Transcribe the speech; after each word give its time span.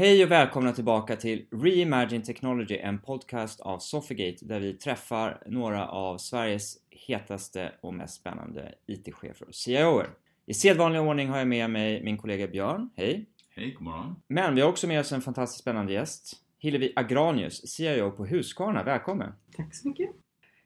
Hej 0.00 0.24
och 0.24 0.30
välkomna 0.30 0.72
tillbaka 0.72 1.16
till 1.16 1.46
Reimagine 1.50 2.22
Technology, 2.22 2.76
en 2.76 2.98
podcast 2.98 3.60
av 3.60 3.78
Sofigate 3.78 4.44
där 4.44 4.60
vi 4.60 4.74
träffar 4.74 5.42
några 5.46 5.88
av 5.88 6.18
Sveriges 6.18 6.76
hetaste 6.90 7.72
och 7.80 7.94
mest 7.94 8.14
spännande 8.14 8.74
IT-chefer 8.86 9.48
och 9.48 9.54
CIOer. 9.54 10.10
I 10.46 10.54
sedvanlig 10.54 11.00
ordning 11.00 11.28
har 11.28 11.38
jag 11.38 11.48
med 11.48 11.70
mig 11.70 12.04
min 12.04 12.18
kollega 12.18 12.48
Björn. 12.48 12.90
Hej! 12.96 13.26
Hej, 13.50 13.70
god 13.70 13.82
morgon. 13.82 14.22
Men 14.26 14.54
vi 14.54 14.60
har 14.60 14.68
också 14.68 14.86
med 14.86 15.00
oss 15.00 15.12
en 15.12 15.22
fantastiskt 15.22 15.60
spännande 15.60 15.92
gäst. 15.92 16.32
Hillevi 16.58 16.92
Agranius, 16.96 17.70
CIO 17.70 18.10
på 18.10 18.26
Husqvarna. 18.26 18.82
Välkommen! 18.82 19.32
Tack 19.56 19.74
så 19.74 19.88
mycket. 19.88 20.10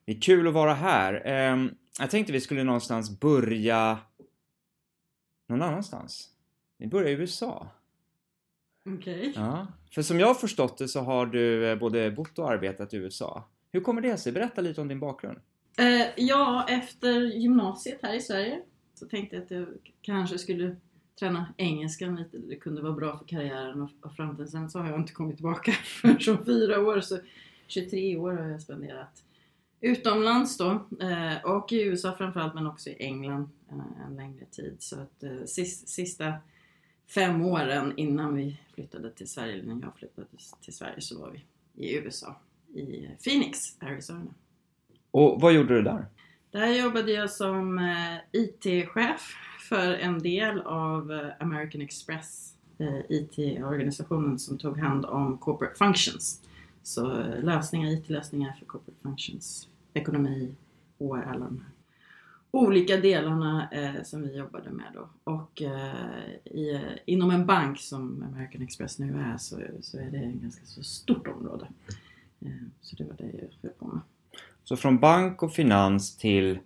Det 0.04 0.12
är 0.12 0.20
kul 0.20 0.48
att 0.48 0.54
vara 0.54 0.74
här. 0.74 1.22
Ehm, 1.24 1.70
Jag 2.00 2.10
tänkte 2.10 2.32
vi 2.32 2.40
skulle 2.40 2.64
någonstans 2.64 3.20
börja 3.20 3.98
någon 5.48 5.62
annanstans. 5.62 6.30
Vi 6.78 6.86
börjar 6.86 7.08
i 7.08 7.12
USA. 7.12 7.68
Okej. 8.88 9.32
Ja. 9.36 9.66
För 9.90 10.02
som 10.02 10.20
jag 10.20 10.26
har 10.26 10.34
förstått 10.34 10.78
det 10.78 10.88
så 10.88 11.00
har 11.00 11.26
du 11.26 11.70
eh, 11.70 11.78
både 11.78 12.10
bott 12.10 12.38
och 12.38 12.50
arbetat 12.50 12.94
i 12.94 12.96
USA. 12.96 13.44
Hur 13.72 13.80
kommer 13.80 14.00
det 14.00 14.16
sig? 14.16 14.32
Berätta 14.32 14.60
lite 14.60 14.80
om 14.80 14.88
din 14.88 15.00
bakgrund. 15.00 15.38
Eh, 15.78 16.06
ja, 16.16 16.66
efter 16.68 17.20
gymnasiet 17.20 17.98
här 18.02 18.14
i 18.14 18.20
Sverige 18.20 18.60
så 18.94 19.06
tänkte 19.06 19.36
jag 19.36 19.44
att 19.44 19.50
jag 19.50 19.66
kanske 20.02 20.38
skulle 20.38 20.76
träna 21.18 21.54
engelskan 21.56 22.16
lite. 22.16 22.38
Det 22.38 22.56
kunde 22.56 22.82
vara 22.82 22.92
bra 22.92 23.18
för 23.18 23.24
karriären 23.24 23.82
och, 23.82 24.14
framtiden. 24.16 24.48
Sen 24.48 24.70
så 24.70 24.78
har 24.78 24.90
jag 24.90 25.00
inte 25.00 25.12
kommit 25.12 25.36
tillbaka 25.36 25.72
förrän 25.84 26.38
om 26.38 26.44
fyra 26.44 26.80
år. 26.80 27.00
Så 27.00 27.18
23 27.66 28.16
år 28.16 28.32
har 28.32 28.48
jag 28.48 28.62
spenderat 28.62 29.24
utomlands 29.84 30.56
då. 30.56 30.70
Eh, 31.00 31.44
och 31.44 31.72
i 31.72 31.82
USA 31.82 32.14
framförallt 32.18 32.54
men 32.54 32.66
också 32.66 32.90
i 32.90 32.96
England 32.98 33.48
eh, 33.70 34.06
en 34.06 34.16
längre 34.16 34.44
tid. 34.44 34.76
Så 34.78 35.00
att 35.00 35.22
eh, 35.22 35.44
sis, 35.46 35.88
sista 35.88 36.32
fem 37.06 37.44
åren 37.44 37.92
innan 37.96 38.34
vi 38.34 38.60
flyttade 38.74 39.10
till 39.10 39.28
Sverige, 39.28 39.52
eller 39.52 39.74
när 39.74 39.82
jag 39.82 39.96
flyttade 39.96 40.26
till, 40.60 40.74
Sverige 40.74 41.00
så 41.00 41.20
var 41.20 41.30
vi 41.30 41.44
i 41.86 41.96
USA. 41.96 42.36
I 42.74 43.08
Phoenix, 43.24 43.58
Arizona. 43.82 44.34
Och 45.10 45.40
vad 45.40 45.52
gjorde 45.52 45.74
du 45.74 45.82
där? 45.82 46.06
Där 46.50 46.66
jobbade 46.66 47.12
jag 47.12 47.30
som 47.30 47.78
eh, 47.78 48.16
IT-chef 48.32 49.34
för 49.68 49.94
en 49.94 50.18
del 50.18 50.60
av 50.60 51.12
eh, 51.12 51.30
American 51.40 51.80
Express, 51.80 52.56
eh, 52.78 53.00
IT-organisationen 53.08 54.38
som 54.38 54.58
tog 54.58 54.78
hand 54.78 55.04
om 55.04 55.38
corporate 55.38 55.74
functions. 55.74 56.42
Så 56.82 57.24
lösningar, 57.42 57.90
IT-lösningar 57.90 58.56
för 58.58 58.66
corporate 58.66 59.00
functions, 59.02 59.68
ekonomi 59.94 60.54
och 60.98 61.18
alla 61.18 61.44
de 61.44 61.64
här 61.64 61.73
olika 62.54 62.96
delarna 62.96 63.68
eh, 63.72 64.02
som 64.02 64.22
vi 64.22 64.36
jobbade 64.36 64.70
med 64.70 64.86
då. 64.94 65.08
Och 65.24 65.62
eh, 65.62 66.24
i, 66.44 66.74
eh, 66.74 66.80
inom 67.06 67.30
en 67.30 67.46
bank 67.46 67.80
som 67.80 68.22
American 68.32 68.62
Express 68.62 68.98
nu 68.98 69.18
är 69.18 69.36
så, 69.38 69.60
så 69.80 69.98
är 69.98 70.10
det 70.10 70.18
en 70.18 70.40
ganska 70.42 70.66
så 70.66 70.82
stort 70.82 71.28
område. 71.28 71.66
Eh, 72.40 72.50
så 72.80 72.96
det 72.96 73.04
var 73.04 73.14
det 73.18 73.24
jag 73.24 73.48
höll 73.62 73.72
på 73.78 73.86
med. 73.86 74.00
Så 74.64 74.76
från 74.76 74.98
bank 74.98 75.42
och 75.42 75.52
finans 75.52 76.16
till 76.16 76.58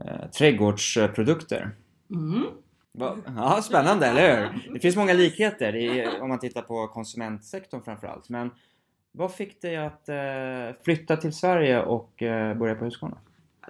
eh, 0.00 0.30
trädgårdsprodukter. 0.38 1.70
Mm. 2.10 2.44
Va? 2.92 3.16
Ja, 3.36 3.62
spännande, 3.62 4.06
eller 4.06 4.50
hur? 4.50 4.72
Det 4.72 4.80
finns 4.80 4.96
många 4.96 5.12
likheter 5.24 5.76
i, 5.76 6.06
om 6.20 6.28
man 6.28 6.38
tittar 6.38 6.62
på 6.62 6.88
konsumentsektorn 6.88 7.82
framförallt. 7.82 8.28
Men 8.28 8.50
vad 9.12 9.34
fick 9.34 9.62
dig 9.62 9.76
att 9.76 10.08
eh, 10.08 10.82
flytta 10.84 11.16
till 11.16 11.32
Sverige 11.32 11.82
och 11.82 12.22
eh, 12.22 12.56
börja 12.56 12.74
på 12.74 12.84
Husqvarna? 12.84 13.18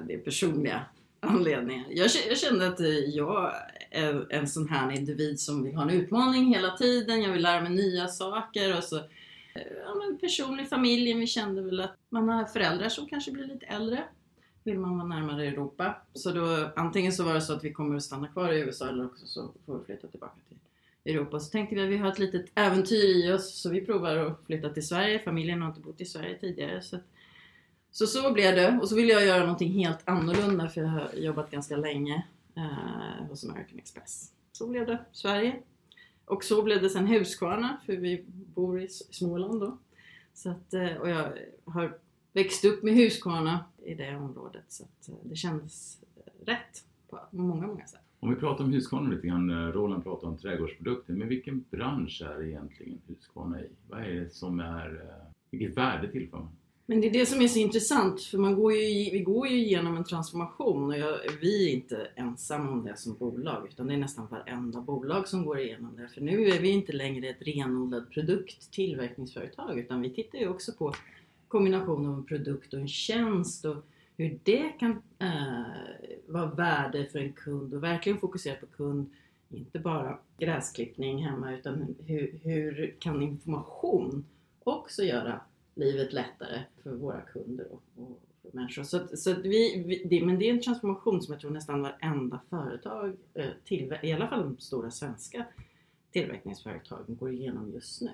Det 0.03 0.19
personliga 0.19 0.81
anledningar. 1.27 1.87
Jag, 1.91 2.11
jag 2.29 2.39
kände 2.39 2.69
att 2.69 2.81
eh, 2.81 2.89
jag 2.89 3.53
är 3.91 4.33
en 4.33 4.49
sån 4.49 4.69
här 4.69 4.91
individ 4.91 5.41
som 5.41 5.65
vill 5.65 5.75
ha 5.75 5.83
en 5.83 5.91
utmaning 5.91 6.55
hela 6.55 6.77
tiden. 6.77 7.23
Jag 7.23 7.33
vill 7.33 7.43
lära 7.43 7.61
mig 7.61 7.73
nya 7.73 8.09
saker 8.09 8.77
och 8.77 8.85
så 8.85 8.97
eh, 8.97 9.63
ja, 9.85 9.95
men 9.95 10.19
personlig 10.19 10.69
familjen. 10.69 11.21
Vi 11.21 11.27
kände 11.27 11.63
väl 11.63 11.81
att 11.81 11.97
man 12.09 12.29
har 12.29 12.45
föräldrar 12.45 12.89
som 12.89 13.07
kanske 13.07 13.31
blir 13.31 13.47
lite 13.47 13.67
äldre. 13.67 14.05
Vill 14.65 14.79
man 14.79 14.99
vara 14.99 15.09
närmare 15.09 15.47
Europa. 15.47 16.03
Så 16.13 16.31
då 16.31 16.73
antingen 16.77 17.13
så 17.13 17.25
var 17.25 17.35
det 17.35 17.41
så 17.41 17.53
att 17.53 17.65
vi 17.65 17.73
kommer 17.73 17.97
att 17.97 18.03
stanna 18.03 18.29
kvar 18.29 18.53
i 18.53 18.61
USA 18.61 18.89
eller 18.89 19.07
också 19.07 19.27
så 19.27 19.51
får 19.67 19.79
vi 19.79 19.85
flytta 19.85 20.09
tillbaka 20.09 20.37
till 20.49 20.59
Europa. 21.15 21.41
Så 21.41 21.51
tänkte 21.51 21.75
vi 21.75 21.83
att 21.83 21.89
vi 21.89 21.97
har 21.97 22.13
ett 22.13 22.19
litet 22.19 22.47
äventyr 22.55 23.25
i 23.27 23.33
oss 23.33 23.61
så 23.61 23.71
vi 23.71 23.81
provar 23.81 24.17
att 24.17 24.47
flytta 24.47 24.71
till 24.71 24.87
Sverige. 24.87 25.19
Familjen 25.19 25.63
har 25.63 25.69
inte 25.69 25.81
bott 25.81 26.01
i 26.01 26.05
Sverige 26.05 26.39
tidigare. 26.39 26.83
Så 26.83 26.97
att 26.97 27.03
så 27.97 28.07
så 28.07 28.33
blev 28.33 28.55
det. 28.55 28.79
Och 28.83 28.89
så 28.89 28.97
ville 28.97 29.13
jag 29.13 29.27
göra 29.27 29.41
någonting 29.41 29.73
helt 29.73 30.09
annorlunda 30.09 30.69
för 30.69 30.81
jag 30.81 30.89
har 30.89 31.11
jobbat 31.15 31.51
ganska 31.51 31.77
länge 31.77 32.27
eh, 32.57 33.27
hos 33.29 33.45
American 33.45 33.79
Express. 33.79 34.33
Så 34.53 34.67
blev 34.67 34.87
det 34.87 34.99
Sverige. 35.13 35.63
Och 36.25 36.45
så 36.45 36.63
blev 36.63 36.83
det 36.83 36.91
sen 36.91 37.07
Husqvarna 37.07 37.77
för 37.87 37.97
vi 37.97 38.25
bor 38.29 38.81
i 38.81 38.89
Småland 38.89 39.61
då. 39.61 39.79
Så 40.35 40.51
att, 40.51 40.75
eh, 40.75 40.97
och 40.97 41.09
jag 41.09 41.33
har 41.65 41.99
växt 42.33 42.65
upp 42.65 42.83
med 42.83 42.95
Husqvarna 42.95 43.65
i 43.85 43.95
det 43.95 44.17
området 44.17 44.65
så 44.69 44.85
att 44.85 45.09
eh, 45.09 45.15
det 45.23 45.37
kändes 45.37 46.03
eh, 46.17 46.47
rätt 46.47 46.85
på 47.11 47.19
många, 47.31 47.67
många 47.67 47.87
sätt. 47.87 48.01
Om 48.21 48.31
vi 48.31 48.37
pratar 48.37 48.65
om 48.65 48.73
Husqvarna 48.73 49.09
lite 49.11 49.27
grann, 49.27 49.73
Roland 49.73 50.05
pratar 50.05 50.29
om 50.29 50.39
trädgårdsprodukter, 50.39 51.13
men 51.13 51.29
vilken 51.29 51.65
bransch 51.71 52.23
är 52.23 52.43
egentligen 52.45 53.01
Husqvarna 53.07 53.61
i? 53.61 53.69
Vad 53.89 54.01
är 54.01 54.15
det 54.15 54.31
som 54.31 54.61
är, 54.61 55.15
vilket 55.51 55.77
värde 55.77 56.13
tillför 56.13 56.39
man? 56.39 56.57
Men 56.89 57.01
det 57.01 57.07
är 57.07 57.13
det 57.13 57.27
som 57.27 57.41
är 57.41 57.49
så 57.49 57.59
intressant 57.59 58.23
för 58.23 58.39
man 58.39 58.55
går 58.55 58.73
ju, 58.73 59.11
vi 59.11 59.21
går 59.21 59.49
ju 59.49 59.57
igenom 59.57 59.97
en 59.97 60.05
transformation 60.05 60.91
och 60.91 60.99
jag, 60.99 61.19
vi 61.41 61.69
är 61.69 61.75
inte 61.75 62.09
ensamma 62.15 62.71
om 62.71 62.85
det 62.85 62.97
som 62.97 63.15
bolag 63.15 63.69
utan 63.69 63.87
det 63.87 63.95
är 63.95 63.99
nästan 63.99 64.27
varenda 64.31 64.81
bolag 64.81 65.29
som 65.29 65.47
går 65.47 65.59
igenom 65.59 65.97
det. 65.97 66.09
För 66.09 66.21
nu 66.21 66.49
är 66.49 66.61
vi 66.61 66.69
inte 66.69 66.93
längre 66.93 67.29
ett 67.29 67.43
renodlat 67.43 68.11
produkt 68.11 68.73
tillverkningsföretag 68.73 69.79
utan 69.79 70.01
vi 70.01 70.11
tittar 70.11 70.39
ju 70.39 70.49
också 70.49 70.73
på 70.73 70.95
kombinationen 71.49 72.11
av 72.11 72.19
en 72.19 72.25
produkt 72.25 72.75
och 72.75 72.81
en 72.81 72.89
tjänst 72.89 73.65
och 73.65 73.77
hur 74.17 74.39
det 74.43 74.69
kan 74.79 75.03
eh, 75.19 75.63
vara 76.27 76.47
värde 76.47 77.09
för 77.13 77.19
en 77.19 77.33
kund 77.33 77.75
och 77.75 77.83
verkligen 77.83 78.19
fokusera 78.19 78.57
på 78.57 78.67
kund 78.67 79.11
inte 79.51 79.79
bara 79.79 80.19
gräsklippning 80.39 81.25
hemma 81.25 81.55
utan 81.55 81.95
hur, 82.07 82.41
hur 82.43 82.97
kan 82.99 83.23
information 83.23 84.25
också 84.65 85.03
göra 85.03 85.41
livet 85.77 86.13
lättare 86.13 86.61
för 86.83 86.91
våra 86.95 87.21
kunder 87.21 87.67
och, 87.73 87.83
och 87.97 88.21
för 88.43 88.51
människor. 88.57 88.83
Så, 88.83 89.07
så 89.17 89.35
vi, 89.35 89.83
vi, 89.87 90.09
det, 90.09 90.27
men 90.27 90.39
det 90.39 90.49
är 90.51 90.55
en 90.55 90.61
transformation 90.63 91.23
som 91.23 91.33
jag 91.33 91.41
tror 91.41 91.51
nästan 91.51 91.83
varenda 91.83 92.41
företag, 92.51 93.17
eh, 93.35 93.47
tillver- 93.65 94.05
i 94.05 94.13
alla 94.13 94.29
fall 94.29 94.43
de 94.43 94.59
stora 94.59 94.91
svenska 94.91 95.47
tillverkningsföretagen 96.13 97.17
går 97.17 97.33
igenom 97.33 97.73
just 97.73 98.03
nu. 98.03 98.11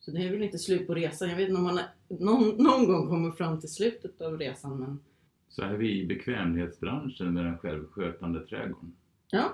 Så 0.00 0.10
det 0.10 0.18
är 0.26 0.30
väl 0.30 0.42
inte 0.42 0.58
slut 0.58 0.86
på 0.86 0.94
resan. 0.94 1.28
Jag 1.28 1.36
vet 1.36 1.48
inte 1.48 1.58
om 1.58 1.64
man 1.64 1.80
någon, 2.08 2.48
någon 2.48 2.86
gång 2.86 3.08
kommer 3.08 3.30
fram 3.30 3.60
till 3.60 3.68
slutet 3.72 4.20
av 4.20 4.38
resan 4.38 4.78
men 4.80 5.00
Så 5.48 5.62
är 5.62 5.74
vi 5.76 6.00
i 6.00 6.06
bekvämlighetsbranschen 6.06 7.34
med 7.34 7.44
den 7.44 7.58
självskötande 7.58 8.46
trädgården. 8.46 8.96
ja, 9.30 9.52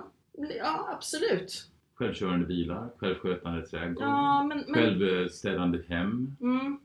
ja 0.59 0.89
absolut. 0.95 1.69
Självkörande 1.93 2.45
bilar, 2.47 2.89
självskötande 2.97 3.67
trädgård, 3.67 4.03
Ja, 4.03 4.43
men, 4.43 4.57
men, 4.57 4.75
självstädande 4.75 5.83
hem. 5.87 6.35
Mm. 6.41 6.79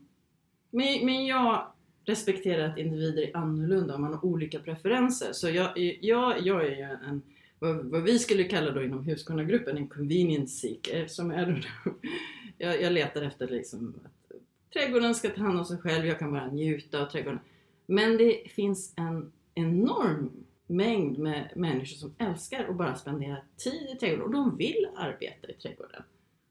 Men, 0.75 1.05
men 1.05 1.25
jag 1.25 1.67
respekterar 2.05 2.69
att 2.69 2.77
individer 2.77 3.23
är 3.23 3.37
annorlunda 3.37 3.93
och 3.93 4.01
man 4.01 4.13
har 4.13 4.25
olika 4.25 4.59
preferenser. 4.59 5.33
Så 5.33 5.49
jag, 5.49 5.77
jag, 6.01 6.41
jag 6.41 6.65
är 6.65 6.75
ju 6.75 6.81
en, 6.81 7.21
vad, 7.59 7.85
vad 7.85 8.03
vi 8.03 8.19
skulle 8.19 8.43
kalla 8.43 8.71
då 8.71 8.83
inom 8.83 9.03
Husqvarna-gruppen, 9.03 9.77
en 9.77 9.87
convenience 9.87 10.57
seeker. 10.57 11.07
Som 11.07 11.31
är, 11.31 11.67
jag, 12.57 12.81
jag 12.81 12.93
letar 12.93 13.21
efter 13.21 13.47
liksom 13.47 13.95
att 14.05 14.31
trädgården 14.73 15.15
ska 15.15 15.29
ta 15.29 15.41
hand 15.41 15.59
om 15.59 15.65
sig 15.65 15.77
själv, 15.77 16.05
jag 16.05 16.19
kan 16.19 16.31
bara 16.31 16.51
njuta 16.51 17.01
av 17.01 17.05
trädgården. 17.05 17.39
Men 17.85 18.17
det 18.17 18.51
finns 18.51 18.93
en 18.97 19.31
enorm 19.53 20.31
mängd 20.67 21.17
med 21.17 21.51
människor 21.55 21.95
som 21.95 22.15
älskar 22.17 22.65
att 22.69 22.75
bara 22.75 22.95
spendera 22.95 23.37
tid 23.57 23.89
i 23.93 23.95
trädgården 23.99 24.23
och 24.25 24.31
de 24.31 24.57
vill 24.57 24.87
arbeta 24.95 25.47
i 25.47 25.53
trädgården. 25.53 26.03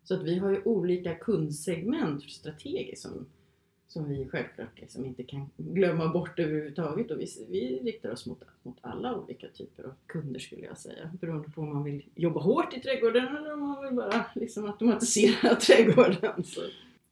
Så 0.05 0.15
att 0.15 0.23
vi 0.23 0.39
har 0.39 0.51
ju 0.51 0.63
olika 0.65 1.15
kundsegment 1.15 2.23
strategiskt 2.23 3.03
som, 3.03 3.27
som 3.95 4.09
vi 4.09 4.29
självklart 4.29 4.81
liksom 4.81 5.05
inte 5.05 5.23
kan 5.23 5.51
glömma 5.57 6.09
bort 6.13 6.39
överhuvudtaget. 6.39 7.11
Och 7.11 7.21
vi, 7.21 7.27
vi 7.51 7.81
riktar 7.85 8.11
oss 8.13 8.27
mot, 8.27 8.43
mot 8.63 8.77
alla 8.81 9.17
olika 9.19 9.49
typer 9.49 9.85
av 9.85 9.93
kunder 10.07 10.41
skulle 10.41 10.63
jag 10.67 10.79
säga. 10.79 11.11
Beroende 11.21 11.49
på 11.51 11.61
om 11.61 11.73
man 11.73 11.85
vill 11.85 12.03
jobba 12.15 12.41
hårt 12.41 12.77
i 12.77 12.81
trädgården 12.81 13.37
eller 13.37 13.53
om 13.53 13.61
man 13.61 13.85
vill 13.85 13.95
bara 13.95 14.25
liksom 14.35 14.65
automatisera 14.65 15.55
trädgården. 15.61 16.45
Så. 16.45 16.61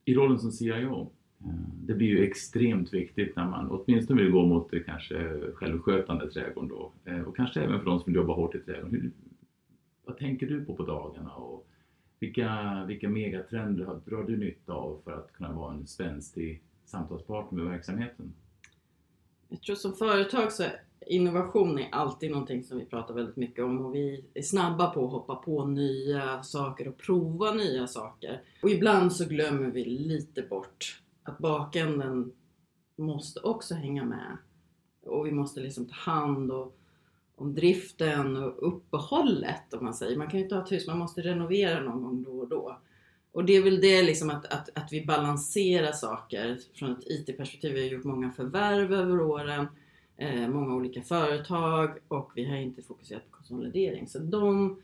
I 0.04 0.14
rollen 0.14 0.38
som 0.38 0.52
CIO, 0.52 1.00
eh, 1.40 1.46
det 1.86 1.94
blir 1.94 2.08
ju 2.08 2.24
extremt 2.24 2.94
viktigt 2.94 3.36
när 3.36 3.44
man 3.48 3.70
åtminstone 3.70 4.22
vill 4.22 4.32
gå 4.32 4.46
mot 4.46 4.70
det 4.70 4.80
kanske 4.80 5.40
självskötande 5.54 6.30
trädgården 6.30 6.68
då. 6.68 6.92
Eh, 7.04 7.20
och 7.20 7.36
kanske 7.36 7.60
även 7.60 7.78
för 7.78 7.86
de 7.86 7.98
som 8.00 8.06
vill 8.12 8.14
jobba 8.16 8.34
hårt 8.34 8.54
i 8.54 8.58
trädgården. 8.58 8.90
Hur, 8.90 9.10
vad 10.04 10.16
tänker 10.18 10.46
du 10.46 10.64
på 10.64 10.74
på 10.74 10.84
dagarna? 10.84 11.34
Och 11.34 11.66
vilka, 12.20 12.84
vilka 12.88 13.08
megatrender 13.08 13.84
har- 13.84 14.00
drar 14.06 14.22
du 14.24 14.36
nytta 14.36 14.72
av 14.72 15.00
för 15.04 15.12
att 15.12 15.32
kunna 15.32 15.52
vara 15.52 15.74
en 15.74 15.86
spänstig 15.86 16.62
samtalspartner 16.84 17.62
med 17.62 17.72
verksamheten? 17.72 18.34
Jag 19.48 19.62
tror 19.62 19.76
som 19.76 19.92
företag 19.92 20.52
så 20.52 20.64
innovation 21.06 21.78
är 21.78 21.88
alltid 21.92 22.30
någonting 22.30 22.64
som 22.64 22.78
vi 22.78 22.84
pratar 22.84 23.14
väldigt 23.14 23.36
mycket 23.36 23.64
om 23.64 23.80
och 23.80 23.94
vi 23.94 24.24
är 24.34 24.42
snabba 24.42 24.90
på 24.90 25.04
att 25.04 25.12
hoppa 25.12 25.34
på 25.34 25.64
nya 25.66 26.42
saker 26.42 26.88
och 26.88 26.98
prova 26.98 27.52
nya 27.52 27.86
saker. 27.86 28.42
Och 28.62 28.70
ibland 28.70 29.12
så 29.12 29.24
glömmer 29.24 29.70
vi 29.70 29.84
lite 29.84 30.42
bort 30.42 31.02
att 31.22 31.38
bakänden 31.38 32.32
måste 32.96 33.40
också 33.40 33.74
hänga 33.74 34.04
med. 34.04 34.36
Och 35.06 35.26
vi 35.26 35.32
måste 35.32 35.60
liksom 35.60 35.86
ta 35.86 35.94
hand 35.94 36.52
och, 36.52 36.76
om 37.36 37.54
driften 37.54 38.36
och 38.36 38.68
uppehållet 38.68 39.74
om 39.74 39.84
man 39.84 39.94
säger. 39.94 40.16
Man 40.16 40.30
kan 40.30 40.38
ju 40.38 40.44
inte 40.44 40.54
ha 40.54 40.62
ett 40.62 40.72
hus, 40.72 40.86
man 40.86 40.98
måste 40.98 41.20
renovera 41.20 41.80
någon 41.80 42.02
gång 42.02 42.22
då 42.22 42.38
och 42.38 42.48
då. 42.48 42.78
Och 43.32 43.44
det 43.44 43.52
är 43.52 43.62
väl 43.62 43.80
det 43.80 44.02
liksom 44.02 44.30
att, 44.30 44.46
att, 44.46 44.68
att 44.74 44.92
vi 44.92 45.06
balanserar 45.06 45.92
saker 45.92 46.60
från 46.74 46.92
ett 46.92 47.04
IT-perspektiv. 47.06 47.72
Vi 47.72 47.80
har 47.80 47.88
gjort 47.88 48.04
många 48.04 48.32
förvärv 48.32 48.92
över 48.92 49.20
åren, 49.20 49.66
eh, 50.16 50.48
många 50.48 50.74
olika 50.74 51.02
företag 51.02 51.98
och 52.08 52.32
vi 52.34 52.44
har 52.44 52.56
inte 52.56 52.82
fokuserat 52.82 53.30
på 53.30 53.36
konsolidering. 53.36 54.08
Så 54.08 54.18
de, 54.18 54.82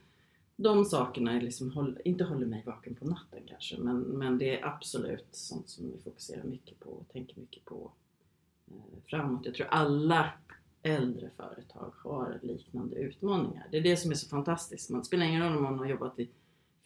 de 0.57 0.85
sakerna 0.85 1.33
är 1.33 1.41
liksom, 1.41 1.71
håll, 1.71 1.99
inte 2.05 2.25
håller 2.25 2.47
mig 2.47 2.63
vaken 2.67 2.95
på 2.95 3.05
natten 3.05 3.41
kanske, 3.47 3.79
men, 3.79 4.01
men 4.01 4.39
det 4.39 4.59
är 4.59 4.67
absolut 4.67 5.29
sånt 5.31 5.69
som 5.69 5.91
vi 5.91 6.03
fokuserar 6.05 6.45
mycket 6.45 6.81
på 6.81 6.91
och 6.91 7.09
tänker 7.13 7.41
mycket 7.41 7.65
på 7.65 7.91
eh, 8.71 9.03
framåt. 9.07 9.45
Jag 9.45 9.55
tror 9.55 9.67
alla 9.67 10.33
äldre 10.83 11.31
företag 11.37 11.93
har 12.05 12.39
liknande 12.43 12.97
utmaningar. 12.97 13.67
Det 13.71 13.77
är 13.77 13.83
det 13.83 13.97
som 13.97 14.11
är 14.11 14.15
så 14.15 14.29
fantastiskt. 14.29 14.91
Man 14.91 15.05
spelar 15.05 15.27
ingen 15.27 15.43
roll 15.43 15.57
om 15.57 15.63
man 15.63 15.79
har 15.79 15.87
jobbat 15.87 16.19
i 16.19 16.29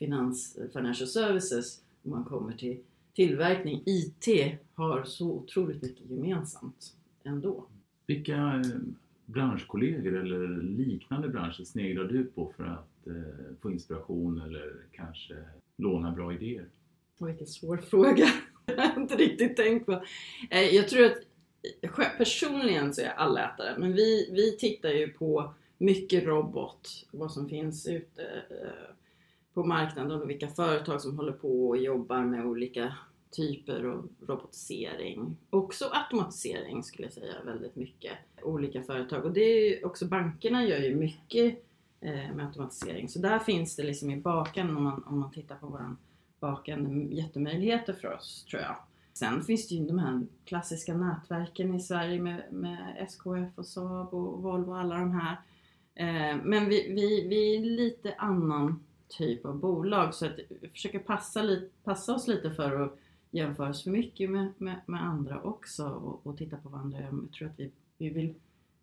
finans, 0.03 0.59
financial 0.73 1.09
services, 1.09 1.81
om 2.03 2.11
man 2.11 2.25
kommer 2.25 2.53
till 2.53 2.79
tillverkning. 3.15 3.83
IT 3.87 4.59
har 4.75 5.05
så 5.05 5.31
otroligt 5.31 5.83
mycket 5.83 6.11
gemensamt 6.11 6.97
ändå. 7.25 7.67
Vilka 8.07 8.37
eh, 8.37 8.63
branschkollegor 9.27 10.17
eller 10.17 10.63
liknande 10.63 11.29
branscher 11.29 11.65
sneglar 11.65 12.05
du 12.05 12.25
på 12.25 12.53
för 12.57 12.65
att 12.65 13.07
eh, 13.07 13.55
få 13.61 13.71
inspiration 13.71 14.41
eller 14.41 14.73
kanske 14.93 15.35
låna 15.77 16.13
bra 16.13 16.33
idéer? 16.35 16.67
Vilken 17.19 17.47
svår 17.47 17.77
fråga. 17.77 18.27
jag 18.67 18.77
har 18.77 19.01
inte 19.01 19.17
riktigt 19.17 19.57
tänkt 19.57 19.87
på. 19.87 19.93
Eh, 20.51 20.75
jag 20.75 20.89
tror 20.89 21.05
att 21.05 21.19
personligen 22.19 22.95
så 22.95 23.01
är 23.01 23.05
jag 23.05 23.17
allätare, 23.17 23.79
men 23.79 23.93
vi, 23.93 24.31
vi 24.33 24.57
tittar 24.57 24.91
ju 24.91 25.09
på 25.09 25.55
mycket 25.79 26.25
robot, 26.25 27.07
vad 27.11 27.33
som 27.33 27.49
finns 27.49 27.87
ute 27.87 28.23
eh, 28.51 28.93
på 29.55 29.65
marknaden 29.65 30.21
och 30.21 30.31
vilka 30.31 30.49
företag 30.49 31.01
som 31.01 31.17
håller 31.17 31.33
på 31.33 31.69
och 31.69 31.77
jobbar 31.77 32.21
med 32.21 32.47
olika 32.47 32.97
typer 33.31 33.85
av 33.85 34.09
robotisering. 34.27 35.37
Också 35.51 35.85
automatisering 35.93 36.83
skulle 36.83 37.07
jag 37.07 37.13
säga 37.13 37.35
väldigt 37.45 37.77
mycket. 37.77 38.13
Olika 38.43 38.83
företag 38.83 39.25
och 39.25 39.33
det 39.33 39.41
är 39.41 39.87
också 39.87 40.07
bankerna 40.07 40.65
gör 40.65 40.79
ju 40.79 40.95
mycket 40.95 41.65
eh, 42.01 42.35
med 42.35 42.47
automatisering. 42.47 43.09
Så 43.09 43.19
där 43.19 43.39
finns 43.39 43.77
det 43.77 43.83
liksom 43.83 44.11
i 44.11 44.17
baken 44.17 44.77
om 44.77 44.83
man, 44.83 45.05
om 45.07 45.19
man 45.19 45.31
tittar 45.31 45.57
på 45.57 45.67
våran 45.67 45.97
baken 46.41 47.13
jättemöjligheter 47.13 47.93
för 47.93 48.15
oss 48.15 48.45
tror 48.51 48.63
jag. 48.63 48.77
Sen 49.13 49.43
finns 49.43 49.69
det 49.69 49.75
ju 49.75 49.87
de 49.87 49.99
här 49.99 50.27
klassiska 50.45 50.95
nätverken 50.95 51.75
i 51.75 51.81
Sverige 51.81 52.21
med, 52.21 52.43
med 52.51 52.97
SKF 52.99 53.59
och 53.59 53.67
Saab 53.67 54.15
och 54.15 54.43
Volvo 54.43 54.71
och 54.71 54.79
alla 54.79 54.95
de 54.95 55.13
här. 55.13 55.37
Eh, 55.95 56.37
men 56.45 56.69
vi, 56.69 56.93
vi, 56.95 57.29
vi 57.29 57.57
är 57.57 57.61
lite 57.61 58.15
annan 58.19 58.85
typ 59.19 59.45
av 59.45 59.59
bolag 59.59 60.15
så 60.15 60.27
att 60.27 60.39
vi 60.61 60.69
försöker 60.69 60.99
passa, 60.99 61.43
li, 61.43 61.69
passa 61.85 62.15
oss 62.15 62.29
lite 62.29 62.51
för 62.51 62.81
att 62.81 62.99
jämföra 63.31 63.71
oss 63.71 63.83
för 63.83 63.91
mycket 63.91 64.31
med, 64.31 64.53
med, 64.59 64.81
med 64.87 65.03
andra 65.03 65.43
också 65.43 65.89
och, 65.89 66.27
och, 66.27 66.39
titta 66.39 66.57
på 66.57 66.69
vad 66.69 66.81
andra 66.81 67.01
gör. 67.01 67.13
Jag 67.23 67.33
tror 67.33 67.49
att 67.49 67.61
vi, 67.61 67.71
vi 67.99 68.09
vill 68.09 68.35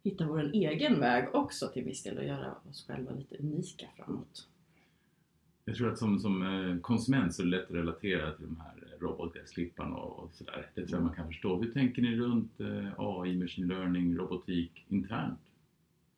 hitta 0.04 0.28
vår 0.28 0.52
egen 0.54 1.00
väg 1.00 1.36
också 1.36 1.68
till 1.68 1.84
viss 1.84 2.04
del 2.04 2.18
och 2.18 2.26
göra 2.26 2.56
oss 2.70 2.86
själva 2.88 3.12
lite 3.12 3.38
unika 3.38 3.88
framåt. 3.98 4.48
Jag 5.66 5.76
tror 5.76 5.92
att 5.92 5.98
som, 5.98 6.20
som 6.20 6.42
eh, 6.42 6.82
konsument 6.82 7.36
så 7.36 7.42
är 7.42 7.46
det 7.46 7.52
lätt 7.52 7.70
att 7.70 7.76
relatera 7.76 8.32
till 8.32 8.46
de 8.46 8.60
här 8.60 8.98
robotgräsklipparna 9.00 9.96
och, 9.96 10.24
och 10.24 10.34
sådär. 10.34 10.70
Det 10.76 10.86
tror 10.86 11.00
jag 11.00 11.06
man 11.06 11.16
kan 11.16 11.28
förstå. 11.28 11.62
Hur 11.62 11.72
tänker 11.72 12.02
ni 12.02 12.16
runt 12.16 12.60
eh, 12.60 12.94
AI, 12.98 13.38
machine 13.38 13.68
learning, 13.68 14.18
robotik 14.18 14.86
internt? 14.88 15.40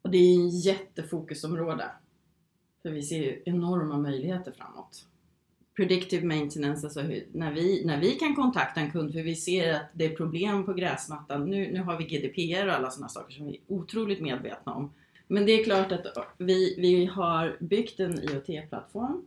Och 0.01 0.11
det 0.11 0.17
är 0.17 0.47
ett 0.47 0.65
jättefokusområde. 0.65 1.91
För 2.81 2.89
vi 2.89 3.01
ser 3.01 3.17
ju 3.17 3.41
enorma 3.45 3.97
möjligheter 3.97 4.51
framåt. 4.51 5.05
Predictive 5.75 6.25
maintenance, 6.25 6.87
alltså 6.87 7.01
hur, 7.01 7.27
när, 7.31 7.51
vi, 7.51 7.85
när 7.85 8.01
vi 8.01 8.11
kan 8.11 8.35
kontakta 8.35 8.81
en 8.81 8.91
kund 8.91 9.13
för 9.13 9.23
vi 9.23 9.35
ser 9.35 9.73
att 9.73 9.89
det 9.93 10.05
är 10.05 10.15
problem 10.15 10.65
på 10.65 10.73
gräsmattan. 10.73 11.49
Nu, 11.49 11.71
nu 11.71 11.81
har 11.81 11.97
vi 11.97 12.03
GDPR 12.03 12.67
och 12.67 12.73
alla 12.73 12.91
sådana 12.91 13.09
saker 13.09 13.33
som 13.33 13.45
vi 13.45 13.51
är 13.53 13.61
otroligt 13.67 14.21
medvetna 14.21 14.73
om. 14.73 14.93
Men 15.27 15.45
det 15.45 15.51
är 15.51 15.63
klart 15.63 15.91
att 15.91 16.05
vi, 16.37 16.75
vi 16.77 17.05
har 17.05 17.57
byggt 17.59 17.99
en 17.99 18.19
IoT-plattform. 18.19 19.25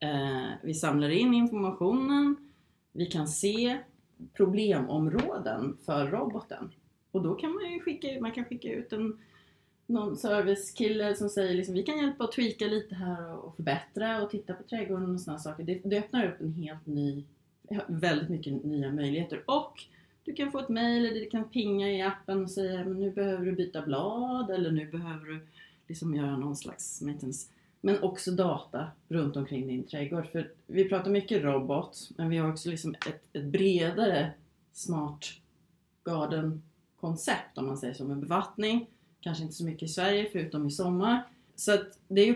Eh, 0.00 0.50
vi 0.62 0.74
samlar 0.74 1.10
in 1.10 1.34
informationen. 1.34 2.36
Vi 2.92 3.06
kan 3.06 3.28
se 3.28 3.78
problemområden 4.32 5.76
för 5.86 6.06
roboten. 6.06 6.70
Och 7.10 7.22
då 7.22 7.34
kan 7.34 7.54
man 7.54 7.72
ju 7.72 7.80
skicka, 7.80 8.20
man 8.20 8.32
kan 8.32 8.44
skicka 8.44 8.72
ut 8.72 8.92
en 8.92 9.18
någon 9.92 10.16
servicekille 10.16 11.14
som 11.14 11.28
säger 11.28 11.54
liksom, 11.54 11.74
vi 11.74 11.82
kan 11.82 11.98
hjälpa 11.98 12.24
och 12.24 12.32
tweaka 12.32 12.66
lite 12.66 12.94
här 12.94 13.36
och 13.36 13.56
förbättra 13.56 14.22
och 14.22 14.30
titta 14.30 14.54
på 14.54 14.62
trädgården 14.62 15.14
och 15.14 15.20
sådana 15.20 15.38
saker. 15.38 15.64
Det, 15.64 15.80
det 15.84 15.98
öppnar 15.98 16.26
upp 16.26 16.40
en 16.40 16.52
helt 16.52 16.86
ny, 16.86 17.24
väldigt 17.86 18.28
mycket 18.28 18.64
nya 18.64 18.92
möjligheter. 18.92 19.42
Och 19.46 19.84
du 20.24 20.32
kan 20.32 20.52
få 20.52 20.58
ett 20.58 20.68
mail 20.68 21.06
eller 21.06 21.20
det 21.20 21.26
kan 21.26 21.48
pinga 21.48 21.90
i 21.90 22.02
appen 22.02 22.42
och 22.42 22.50
säga 22.50 22.84
men 22.84 23.00
nu 23.00 23.10
behöver 23.10 23.46
du 23.46 23.52
byta 23.52 23.82
blad 23.82 24.50
eller 24.50 24.70
nu 24.70 24.90
behöver 24.90 25.26
du 25.26 25.46
liksom 25.88 26.14
göra 26.14 26.36
någon 26.36 26.56
slags 26.56 27.02
maintenance. 27.02 27.48
Men 27.80 28.02
också 28.02 28.30
data 28.30 28.90
runt 29.08 29.36
omkring 29.36 29.66
din 29.66 29.84
trädgård. 29.84 30.26
För 30.26 30.50
vi 30.66 30.88
pratar 30.88 31.10
mycket 31.10 31.42
robot 31.42 32.10
men 32.16 32.28
vi 32.28 32.36
har 32.36 32.50
också 32.50 32.70
liksom 32.70 32.94
ett, 32.94 33.22
ett 33.32 33.44
bredare 33.44 34.30
smart 34.72 35.26
garden 36.04 36.62
koncept 37.00 37.58
om 37.58 37.66
man 37.66 37.78
säger 37.78 37.94
så 37.94 38.04
med 38.04 38.16
bevattning 38.16 38.86
Kanske 39.22 39.42
inte 39.42 39.54
så 39.54 39.64
mycket 39.64 39.82
i 39.82 39.88
Sverige 39.88 40.28
förutom 40.32 40.66
i 40.66 40.70
sommar. 40.70 41.22
Så 41.56 41.74
att 41.74 41.98
det 42.08 42.20
är 42.20 42.26
ju 42.26 42.34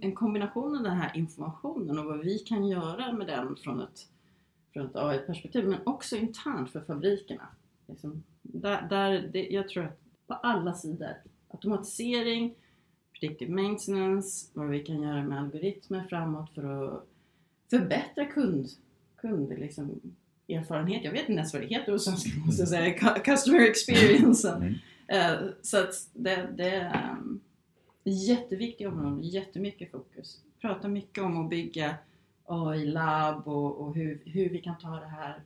en 0.00 0.14
kombination 0.14 0.76
av 0.76 0.82
den 0.82 0.96
här 0.96 1.16
informationen 1.16 1.98
och 1.98 2.04
vad 2.04 2.18
vi 2.18 2.38
kan 2.38 2.68
göra 2.68 3.12
med 3.12 3.26
den 3.26 3.56
från 3.56 3.80
ett, 3.80 4.08
från 4.72 4.86
ett 4.86 4.96
AI-perspektiv 4.96 5.68
men 5.68 5.78
också 5.84 6.16
internt 6.16 6.70
för 6.70 6.80
fabrikerna. 6.80 7.48
Liksom, 7.86 8.22
där, 8.42 8.86
där 8.90 9.30
det, 9.32 9.48
jag 9.50 9.68
tror 9.68 9.84
att 9.84 10.00
på 10.26 10.34
alla 10.34 10.74
sidor. 10.74 11.14
Automatisering, 11.48 12.54
predictive 13.20 13.52
maintenance, 13.52 14.50
vad 14.52 14.68
vi 14.68 14.80
kan 14.80 15.02
göra 15.02 15.22
med 15.22 15.40
algoritmer 15.40 16.06
framåt 16.08 16.50
för 16.54 16.84
att 16.84 17.06
förbättra 17.70 18.24
kund, 18.24 18.68
kund 19.16 19.48
liksom, 19.58 20.00
erfarenhet. 20.48 21.04
Jag 21.04 21.12
vet 21.12 21.20
inte 21.20 21.32
ens 21.32 21.52
vad 21.52 21.62
det 21.62 21.68
heter 21.68 21.92
på 21.92 21.98
svenska 21.98 22.30
måste 22.46 22.62
jag 22.62 22.68
säga. 22.68 23.18
Customer 23.18 23.60
experience. 23.60 24.50
Mm. 24.50 24.74
Eh, 25.08 25.34
så 25.62 25.78
att 25.78 26.08
det, 26.12 26.48
det 26.56 26.70
är 26.70 27.16
jätteviktiga 28.04 28.88
områden, 28.88 29.22
jättemycket 29.22 29.90
fokus. 29.90 30.40
Pratar 30.60 30.88
mycket 30.88 31.24
om 31.24 31.44
att 31.44 31.50
bygga 31.50 31.94
AI-labb 32.44 33.48
och, 33.48 33.80
och 33.80 33.94
hur, 33.94 34.22
hur 34.24 34.48
vi 34.48 34.58
kan 34.58 34.78
ta 34.78 34.90
det 34.90 35.06
här 35.06 35.40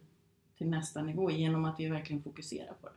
till 0.59 0.69
nästa 0.69 1.02
nivå 1.02 1.31
genom 1.31 1.64
att 1.64 1.81
vi 1.81 1.88
verkligen 1.88 2.23
fokuserar 2.23 2.75
på 2.81 2.88
det. 2.88 2.95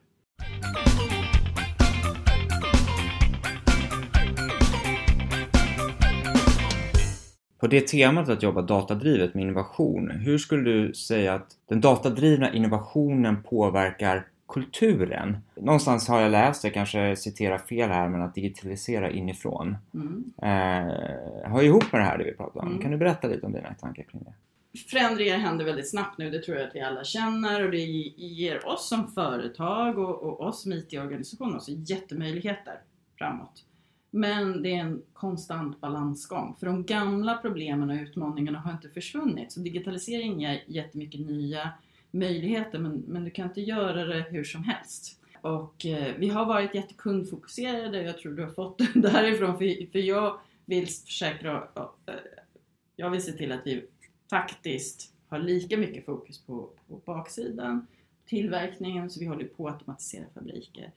På 7.60 7.68
det 7.68 7.88
temat 7.88 8.30
att 8.30 8.44
jobba 8.44 8.62
datadrivet 8.62 9.34
med 9.34 9.42
innovation, 9.42 10.12
hur 10.12 10.38
skulle 10.38 10.72
du 10.72 10.94
säga 10.94 11.34
att 11.34 11.58
den 11.66 11.82
datadrivna 11.82 12.54
innovationen 12.54 13.44
påverkar 13.44 14.28
kulturen. 14.48 15.38
Någonstans 15.56 16.08
har 16.08 16.22
jag 16.22 16.32
läst, 16.32 16.64
jag 16.64 16.74
kanske 16.74 17.16
citerar 17.16 17.58
fel 17.58 17.90
här, 17.90 18.10
men 18.10 18.22
att 18.22 18.36
digitalisera 18.36 19.12
inifrån. 19.12 19.78
Mm. 19.94 20.34
Eh, 20.42 21.52
hör 21.52 21.64
ihop 21.64 21.92
med 21.92 22.02
det 22.02 22.06
här 22.06 22.18
det 22.18 22.24
vi 22.24 22.34
pratar 22.34 22.60
om. 22.60 22.68
Mm. 22.68 22.82
Kan 22.82 22.92
du 22.92 22.98
berätta 22.98 23.28
lite 23.28 23.46
om 23.46 23.54
dina 23.54 23.74
tankar 23.74 24.04
kring 24.04 24.24
det? 24.24 24.34
Förändringar 24.90 25.38
händer 25.38 25.66
väldigt 25.66 25.90
snabbt 25.90 26.18
nu, 26.18 26.30
det 26.30 26.44
tror 26.44 26.58
jag 26.58 26.68
att 26.68 26.76
vi 26.76 26.82
alla 26.82 27.04
känner 27.04 27.66
och 27.66 27.72
det 27.72 27.78
ger 27.78 28.68
oss 28.68 28.90
som 28.90 29.08
företag 29.08 29.98
och, 29.98 30.24
och 30.24 30.42
oss 30.42 30.64
som 30.64 30.74
IT-organisation 30.74 31.56
också 31.56 31.72
jättemöjligheter 31.72 32.74
framåt. 33.18 33.66
Men 34.16 34.62
det 34.62 34.76
är 34.76 34.80
en 34.80 35.02
konstant 35.14 35.82
balansgång. 35.82 36.56
För 36.60 36.66
de 36.66 36.84
gamla 36.84 37.38
problemen 37.38 37.90
och 37.90 37.96
utmaningarna 37.96 38.60
har 38.60 38.72
inte 38.72 38.90
försvunnit. 38.90 39.52
Så 39.52 39.60
digitalisering 39.60 40.42
ger 40.42 40.64
jättemycket 40.68 41.22
nya 41.22 41.70
möjligheter 42.14 42.80
men, 42.80 43.04
men 43.08 43.24
du 43.24 43.32
kan 43.32 43.48
inte 43.48 43.62
göra 43.62 44.06
det 44.06 44.26
hur 44.30 44.44
som 44.44 44.64
helst. 44.64 45.20
Och 45.42 45.86
eh, 45.86 46.16
vi 46.18 46.30
har 46.30 46.46
varit 46.46 46.76
jättekundfokuserade, 46.76 48.04
jag 48.04 48.18
tror 48.18 48.34
du 48.34 48.44
har 48.44 48.52
fått 48.52 48.78
det 48.78 48.92
därifrån, 49.00 49.58
för, 49.58 49.92
för 49.92 50.00
jag 50.00 50.40
vill 50.66 50.88
försäkra, 50.88 51.68
eh, 52.06 52.14
jag 52.96 53.10
vill 53.10 53.24
se 53.24 53.32
till 53.32 53.52
att 53.52 53.62
vi 53.66 53.86
faktiskt 54.30 55.14
har 55.28 55.40
lika 55.40 55.78
mycket 55.78 56.06
fokus 56.06 56.42
på, 56.42 56.70
på 56.88 57.02
baksidan, 57.06 57.88
tillverkningen, 58.26 59.10
så 59.10 59.20
vi 59.20 59.26
håller 59.26 59.46
på 59.46 59.68
att 59.68 59.74
automatisera 59.74 60.26
fabriker. 60.34 60.92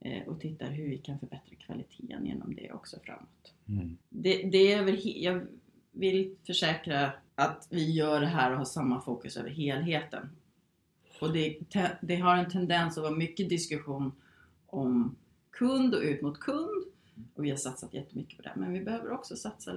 eh, 0.00 0.22
och 0.28 0.40
tittar 0.40 0.70
hur 0.70 0.88
vi 0.88 0.98
kan 0.98 1.18
förbättra 1.18 1.54
kvaliteten 1.54 2.26
genom 2.26 2.54
det 2.54 2.72
också 2.72 2.96
framåt. 3.04 3.54
Mm. 3.68 3.96
Det, 4.08 4.42
det 4.42 4.72
är 4.72 4.78
över, 4.78 5.00
jag 5.24 5.46
vill 5.92 6.36
försäkra 6.46 7.12
att 7.34 7.68
vi 7.70 7.90
gör 7.90 8.20
det 8.20 8.26
här 8.26 8.50
och 8.50 8.58
har 8.58 8.64
samma 8.64 9.00
fokus 9.00 9.36
över 9.36 9.50
helheten. 9.50 10.30
Och 11.20 11.32
det, 11.32 11.58
det 12.00 12.16
har 12.16 12.36
en 12.36 12.50
tendens 12.50 12.98
att 12.98 13.02
vara 13.02 13.14
mycket 13.14 13.48
diskussion 13.48 14.12
om 14.66 15.16
kund 15.50 15.94
och 15.94 16.00
ut 16.00 16.22
mot 16.22 16.40
kund. 16.40 16.84
Och 17.34 17.44
vi 17.44 17.50
har 17.50 17.56
satsat 17.56 17.94
jättemycket 17.94 18.36
på 18.36 18.42
det. 18.42 18.52
Men 18.56 18.72
vi 18.72 18.80
behöver 18.80 19.12
också 19.12 19.36
satsa 19.36 19.72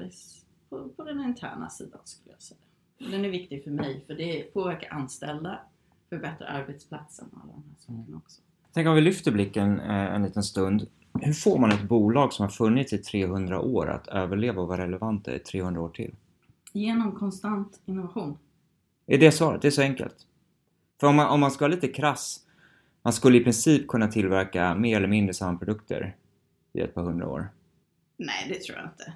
på, 0.69 0.89
på 0.89 1.03
den 1.03 1.19
interna 1.19 1.69
sidan 1.69 1.99
skulle 2.03 2.31
jag 2.31 2.41
säga. 2.41 2.59
Den 3.11 3.25
är 3.25 3.29
viktig 3.29 3.63
för 3.63 3.71
mig 3.71 4.03
för 4.07 4.13
det 4.13 4.53
påverkar 4.53 4.93
anställda, 4.93 5.59
förbättrar 6.09 6.47
arbetsplatsen 6.47 7.29
och 7.31 7.39
alla 7.43 7.53
de 7.53 7.63
här 7.63 7.97
sakerna 7.97 8.17
också. 8.17 8.41
Tänk 8.73 8.87
om 8.87 8.95
vi 8.95 9.01
lyfter 9.01 9.31
blicken 9.31 9.79
eh, 9.79 10.15
en 10.15 10.23
liten 10.23 10.43
stund. 10.43 10.87
Hur 11.13 11.33
får 11.33 11.59
man 11.59 11.71
ett 11.71 11.83
bolag 11.83 12.33
som 12.33 12.43
har 12.43 12.49
funnits 12.49 12.93
i 12.93 12.97
300 12.97 13.61
år 13.61 13.89
att 13.89 14.07
överleva 14.07 14.61
och 14.61 14.67
vara 14.67 14.83
relevanta 14.83 15.35
i 15.35 15.39
300 15.39 15.81
år 15.81 15.89
till? 15.89 16.15
Genom 16.73 17.11
konstant 17.11 17.79
innovation. 17.85 18.37
Är 19.05 19.17
det 19.17 19.31
svaret? 19.31 19.61
Det 19.61 19.67
är 19.67 19.71
så 19.71 19.81
enkelt. 19.81 20.15
För 20.99 21.07
om 21.07 21.15
man, 21.15 21.27
om 21.27 21.39
man 21.39 21.51
ska 21.51 21.65
vara 21.65 21.75
lite 21.75 21.87
krass, 21.87 22.45
man 23.01 23.13
skulle 23.13 23.37
i 23.37 23.43
princip 23.43 23.87
kunna 23.87 24.07
tillverka 24.07 24.75
mer 24.75 24.97
eller 24.97 25.07
mindre 25.07 25.33
samma 25.33 25.59
produkter 25.59 26.15
i 26.73 26.79
ett 26.79 26.93
par 26.93 27.03
hundra 27.03 27.27
år. 27.27 27.47
Nej, 28.17 28.45
det 28.49 28.61
tror 28.61 28.77
jag 28.77 28.87
inte. 28.87 29.13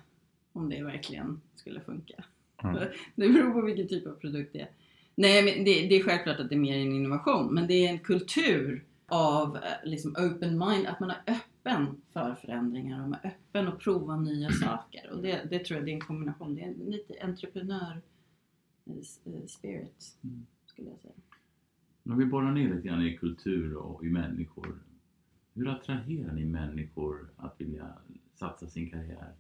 Om 0.53 0.69
det 0.69 0.83
verkligen 0.83 1.41
skulle 1.55 1.81
funka. 1.81 2.23
Mm. 2.63 2.75
Det 3.15 3.29
beror 3.29 3.51
på 3.53 3.61
vilken 3.61 3.87
typ 3.87 4.07
av 4.07 4.11
produkt 4.13 4.53
det 4.53 4.59
är. 4.61 4.69
Nej, 5.15 5.43
men 5.43 5.63
det, 5.65 5.87
det 5.87 5.95
är 5.95 6.03
självklart 6.03 6.39
att 6.39 6.49
det 6.49 6.55
är 6.55 6.59
mer 6.59 6.77
en 6.77 6.91
innovation, 6.93 7.53
men 7.53 7.67
det 7.67 7.73
är 7.73 7.89
en 7.89 7.99
kultur 7.99 8.83
av 9.07 9.55
eh, 9.57 9.61
liksom 9.83 10.11
open 10.11 10.57
mind, 10.57 10.87
att 10.87 10.99
man 10.99 11.09
är 11.09 11.21
öppen 11.27 12.01
för 12.13 12.35
förändringar 12.35 13.03
och 13.03 13.09
man 13.09 13.19
är 13.23 13.27
öppen 13.29 13.67
att 13.67 13.79
prova 13.79 14.15
nya 14.17 14.51
saker. 14.63 15.09
Och 15.11 15.21
det, 15.21 15.47
det 15.49 15.59
tror 15.65 15.77
jag 15.77 15.85
det 15.85 15.91
är 15.91 15.93
en 15.93 16.01
kombination. 16.01 16.55
Det 16.55 16.61
är 16.61 16.65
en 16.67 16.91
lite 16.91 17.13
entreprenör 17.21 18.01
eh, 18.85 19.33
eh, 19.33 19.45
spirit, 19.47 20.17
Mm. 20.23 20.45
skulle 20.65 20.89
jag 20.89 20.99
säga. 20.99 21.13
Om 22.05 22.17
vi 22.17 22.25
borrar 22.25 22.51
ner 22.51 22.75
lite 22.75 22.88
grann 22.88 23.01
i 23.01 23.17
kultur 23.17 23.75
och 23.75 24.05
i 24.05 24.10
människor. 24.10 24.75
Hur 25.53 25.67
attraherar 25.67 26.33
ni 26.33 26.45
människor 26.45 27.29
att 27.38 27.62
vilja 27.62 27.93
satsa 28.33 28.67
sin 28.67 28.89
karriär 28.89 29.33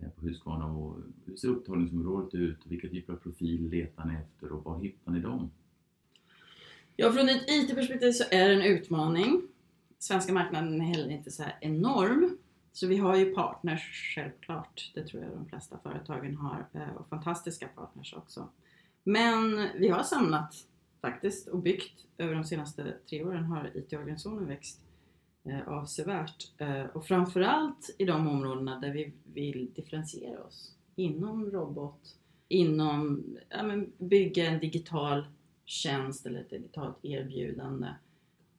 eh, 0.00 0.08
på 0.08 0.26
Husqvarna? 0.26 0.66
Och 0.66 0.96
hur 1.26 1.36
ser 1.36 1.48
upptagningsområdet 1.48 2.34
ut? 2.34 2.58
Vilka 2.64 2.88
typer 2.88 3.12
av 3.12 3.16
profil 3.16 3.68
letar 3.68 4.04
ni 4.04 4.14
efter 4.14 4.52
och 4.52 4.64
var 4.64 4.80
hittar 4.80 5.12
ni 5.12 5.20
dem? 5.20 5.50
Ja, 6.96 7.12
från 7.12 7.28
ett 7.28 7.44
IT-perspektiv 7.48 8.12
så 8.12 8.24
är 8.30 8.48
det 8.48 8.54
en 8.54 8.62
utmaning. 8.62 9.42
Svenska 9.98 10.32
marknaden 10.32 10.80
är 10.80 10.84
heller 10.84 11.10
inte 11.10 11.30
så 11.30 11.42
här 11.42 11.58
enorm. 11.60 12.38
Så 12.72 12.86
vi 12.86 12.96
har 12.96 13.16
ju 13.16 13.34
partners, 13.34 14.12
självklart. 14.14 14.90
Det 14.94 15.06
tror 15.06 15.22
jag 15.22 15.32
de 15.32 15.46
flesta 15.46 15.78
företagen 15.82 16.36
har. 16.36 16.66
Eh, 16.72 16.96
och 16.96 17.08
fantastiska 17.08 17.68
partners 17.68 18.14
också. 18.14 18.48
Men 19.04 19.68
vi 19.78 19.88
har 19.88 20.02
samlat 20.02 20.54
faktiskt 21.02 21.48
och 21.48 21.58
byggt 21.58 22.06
över 22.18 22.34
de 22.34 22.44
senaste 22.44 22.94
tre 23.10 23.24
åren 23.24 23.44
har 23.44 23.70
IT-organisationen 23.74 24.46
växt 24.46 24.80
eh, 25.44 25.68
avsevärt. 25.68 26.52
Eh, 26.58 26.84
Och 26.84 27.06
framförallt 27.06 27.94
i 27.98 28.04
de 28.04 28.28
områdena 28.28 28.80
där 28.80 28.90
vi 28.90 29.12
vill 29.34 29.70
differentiera 29.74 30.44
oss. 30.44 30.74
Inom 30.96 31.50
robot, 31.50 32.16
inom 32.48 33.24
ja, 33.48 33.62
men 33.62 33.92
bygga 33.98 34.46
en 34.46 34.60
digital 34.60 35.26
tjänst 35.64 36.26
eller 36.26 36.40
ett 36.40 36.50
digitalt 36.50 36.96
erbjudande. 37.02 37.88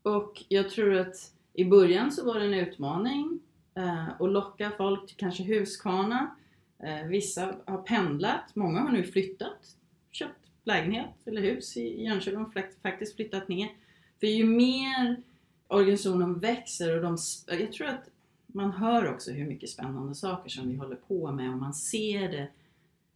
Och 0.02 0.44
jag 0.48 0.70
tror 0.70 0.96
att 0.96 1.34
i 1.54 1.66
början 1.66 2.12
så 2.12 2.26
var 2.26 2.40
det 2.40 2.46
en 2.46 2.54
utmaning 2.54 3.40
eh, 3.76 4.22
att 4.22 4.32
locka 4.32 4.72
folk 4.78 5.08
till 5.08 5.18
kanske 5.18 5.44
Huskvarna. 5.44 6.36
Eh, 6.80 7.08
vissa 7.08 7.56
har 7.66 7.78
pendlat, 7.82 8.56
många 8.56 8.80
har 8.80 8.92
nu 8.92 9.04
flyttat, 9.04 9.78
köpt 10.12 10.43
lägenhet 10.64 11.10
eller 11.26 11.42
hus 11.42 11.78
i 11.78 12.04
Jönköping 12.06 12.42
och 12.46 12.54
fakt- 12.54 12.82
faktiskt 12.82 13.16
flyttat 13.16 13.48
ner. 13.48 13.70
För 14.20 14.28
ju 14.28 14.44
mer 14.46 15.16
organisationen 15.68 16.40
växer 16.40 16.96
och 16.96 17.02
de, 17.02 17.18
jag 17.60 17.72
tror 17.74 17.88
att 17.88 18.10
man 18.48 18.72
hör 18.72 19.14
också 19.14 19.32
hur 19.32 19.46
mycket 19.48 19.70
spännande 19.70 20.16
saker 20.16 20.50
som 20.50 20.70
vi 20.70 20.76
håller 20.76 20.96
på 20.96 21.32
med 21.32 21.50
och 21.52 21.58
man 21.58 21.74
ser 21.74 22.32
det 22.32 22.48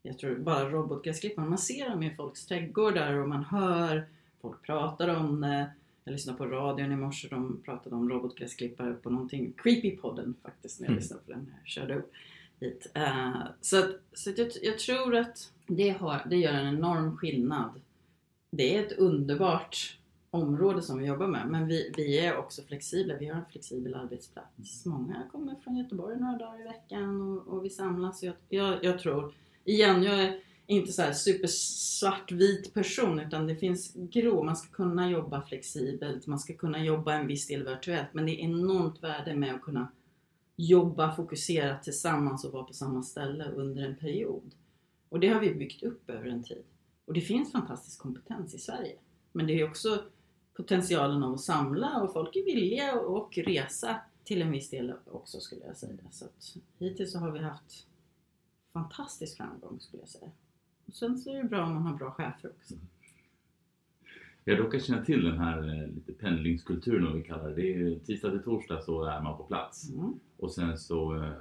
jag 0.02 0.18
tror 0.18 0.36
bara 0.36 0.70
robotgräsklippare, 0.70 1.46
man 1.46 1.58
ser 1.58 1.90
dem 1.90 2.04
i 2.04 2.16
folks 2.16 2.46
trädgårdar 2.46 3.14
och 3.14 3.30
man 3.30 3.44
hör 3.44 4.06
folk 4.42 4.62
pratar 4.62 5.16
om 5.16 5.42
det. 5.42 5.70
Jag 6.04 6.12
lyssnade 6.12 6.38
på 6.38 6.46
radion 6.46 6.92
i 6.92 6.96
morse, 6.96 7.28
de 7.28 7.62
pratade 7.66 7.96
om 7.96 8.10
robotgräsklippare 8.10 8.94
på 8.94 9.10
någonting, 9.10 9.54
Creepy-podden 9.58 10.34
faktiskt, 10.44 10.80
när 10.80 10.86
jag 10.88 10.92
Mm. 10.92 11.00
lyssnade 11.02 11.22
på 11.26 11.32
den. 11.32 11.54
Jag 11.62 11.68
körde 11.68 11.96
upp 11.96 12.12
hit. 12.60 12.88
Eh, 12.94 13.38
så 13.62 13.80
att, 13.80 13.90
så 14.14 14.30
att 14.30 14.38
jag, 14.38 14.48
jag 14.62 14.80
tror 14.80 15.16
att 15.16 15.52
det, 15.68 15.90
har, 15.90 16.22
det 16.30 16.36
gör 16.36 16.54
en 16.54 16.76
enorm 16.78 17.18
skillnad. 17.18 17.82
Det 18.52 18.76
är 18.76 18.86
ett 18.86 18.98
underbart 18.98 19.98
område 20.30 20.82
som 20.82 20.98
vi 21.00 21.06
jobbar 21.06 21.28
med, 21.28 21.48
men 21.48 21.68
vi, 21.68 21.94
vi 21.98 22.20
är 22.20 22.38
också 22.38 22.62
flexibla. 22.62 23.18
Vi 23.18 23.28
har 23.28 23.36
en 23.36 23.46
flexibel 23.52 23.96
arbetsplats. 23.96 24.86
Många 24.86 25.24
kommer 25.32 25.56
från 25.56 25.78
Göteborg 25.78 26.20
några 26.20 26.38
dagar 26.38 26.62
i 26.62 26.64
veckan 26.64 27.22
och, 27.22 27.48
och 27.48 27.66
vi 27.66 27.70
samlas. 27.70 28.24
Jag, 28.24 28.34
jag, 28.50 28.84
jag 28.84 29.00
tror 29.00 29.34
igen, 29.64 30.04
jag 30.04 30.20
är 30.20 30.40
inte 30.66 30.92
så 30.92 31.02
här 31.02 31.14
super 31.14 31.48
svartvit 31.48 32.74
person 32.74 33.20
utan 33.20 33.48
det 33.48 33.56
finns 33.56 33.94
grå. 33.96 34.44
Man 34.44 34.56
ska 34.56 34.72
kunna 34.72 35.10
jobba 35.10 35.42
flexibelt, 35.42 36.28
man 36.28 36.40
ska 36.40 36.54
kunna 36.54 36.84
jobba 36.84 37.14
en 37.14 37.28
viss 37.28 37.48
del 37.48 37.64
virtuellt 37.64 38.14
men 38.14 38.26
det 38.26 38.32
är 38.32 38.46
enormt 38.46 39.04
värde 39.04 39.36
med 39.36 39.56
att 39.56 39.62
kunna 39.62 39.88
jobba 40.56 41.16
fokuserat 41.16 41.84
tillsammans 41.84 42.46
och 42.46 42.54
vara 42.54 42.64
på 42.64 42.74
samma 42.74 43.04
ställe 43.04 43.46
under 43.56 43.86
en 43.86 43.96
period. 43.96 44.52
Och 45.10 45.20
det 45.20 45.28
har 45.28 45.40
vi 45.40 45.56
byggt 45.56 45.84
upp 45.84 46.10
över 46.10 46.28
en 46.28 46.44
tid. 46.44 46.64
Och 47.06 47.14
det 47.14 47.22
finns 47.22 47.52
fantastisk 47.52 48.00
kompetens 48.00 48.56
i 48.56 48.60
Sverige. 48.60 48.96
Men 49.32 49.48
det 49.48 49.54
är 49.62 49.70
också 49.70 50.04
potentialen 50.54 51.24
av 51.24 51.34
att 51.34 51.42
samla 51.42 52.02
och 52.02 52.14
folk 52.14 52.36
är 52.36 52.44
villiga 52.44 53.00
och 53.00 53.38
resa 53.38 54.02
till 54.24 54.42
en 54.42 54.52
viss 54.52 54.70
del 54.70 54.94
också 55.06 55.40
skulle 55.40 55.66
jag 55.66 55.78
säga. 55.78 55.98
Så 56.12 56.26
att 56.26 56.58
hittills 56.80 57.12
så 57.12 57.20
har 57.20 57.32
vi 57.32 57.40
haft 57.40 57.88
fantastisk 58.74 59.38
framgång 59.38 59.80
skulle 59.80 60.02
jag 60.02 60.10
säga. 60.10 60.32
Och 60.86 60.94
sen 60.94 61.18
så 61.18 61.30
är 61.30 61.44
det 61.44 61.50
bra 61.50 61.66
om 61.66 61.74
man 61.74 61.84
har 61.84 61.98
bra 61.98 62.12
chefer 62.12 62.52
också. 62.60 62.76
Jag 64.44 64.60
råkar 64.60 64.80
känna 64.80 65.06
till 65.06 65.24
den 65.24 65.38
här 65.38 65.84
eh, 65.84 65.88
lite 65.88 66.14
pendlingskulturen 66.14 67.08
om 67.08 67.18
vi 67.18 67.24
kallar 67.24 67.50
det. 67.50 67.56
det 67.56 67.74
är, 67.74 68.00
tisdag 68.00 68.32
till 68.32 68.44
torsdag 68.44 68.82
så 68.82 69.04
är 69.04 69.22
man 69.22 69.38
på 69.38 69.44
plats. 69.44 69.90
Mm. 69.90 70.20
Och 70.38 70.52
sen 70.52 70.78
så, 70.78 71.16
eh, 71.16 71.32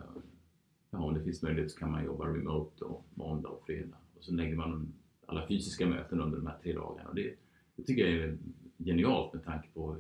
ja, 0.97 1.03
om 1.03 1.15
det 1.15 1.25
finns 1.25 1.43
möjlighet 1.43 1.71
så 1.71 1.79
kan 1.79 1.91
man 1.91 2.05
jobba 2.05 2.27
remote 2.27 2.77
då, 2.79 3.03
måndag 3.15 3.49
och 3.49 3.63
fredag. 3.67 3.97
Och 4.17 4.25
så 4.25 4.33
lägger 4.35 4.57
man 4.57 4.93
alla 5.27 5.47
fysiska 5.47 5.87
möten 5.87 6.21
under 6.21 6.39
de 6.39 6.47
här 6.47 6.59
tre 6.63 6.73
dagarna. 6.73 7.09
Och 7.09 7.15
det, 7.15 7.35
det 7.77 7.83
tycker 7.83 8.07
jag 8.07 8.13
är 8.13 8.39
genialt 8.79 9.33
med 9.33 9.45
tanke 9.45 9.69
på 9.75 9.97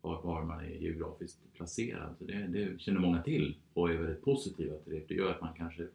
var, 0.00 0.22
var 0.22 0.44
man 0.44 0.60
är 0.64 0.70
geografiskt 0.70 1.52
placerad. 1.52 2.14
Så 2.18 2.24
det, 2.24 2.46
det 2.46 2.80
känner 2.80 3.00
många 3.00 3.22
till 3.22 3.58
och 3.74 3.90
är 3.90 3.96
väldigt 3.96 4.24
positiva 4.24 4.76
till 4.76 4.92
det. 4.92 5.08
Det 5.08 5.14
gör 5.14 5.30
att 5.30 5.40
man 5.40 5.54
kanske 5.54 5.88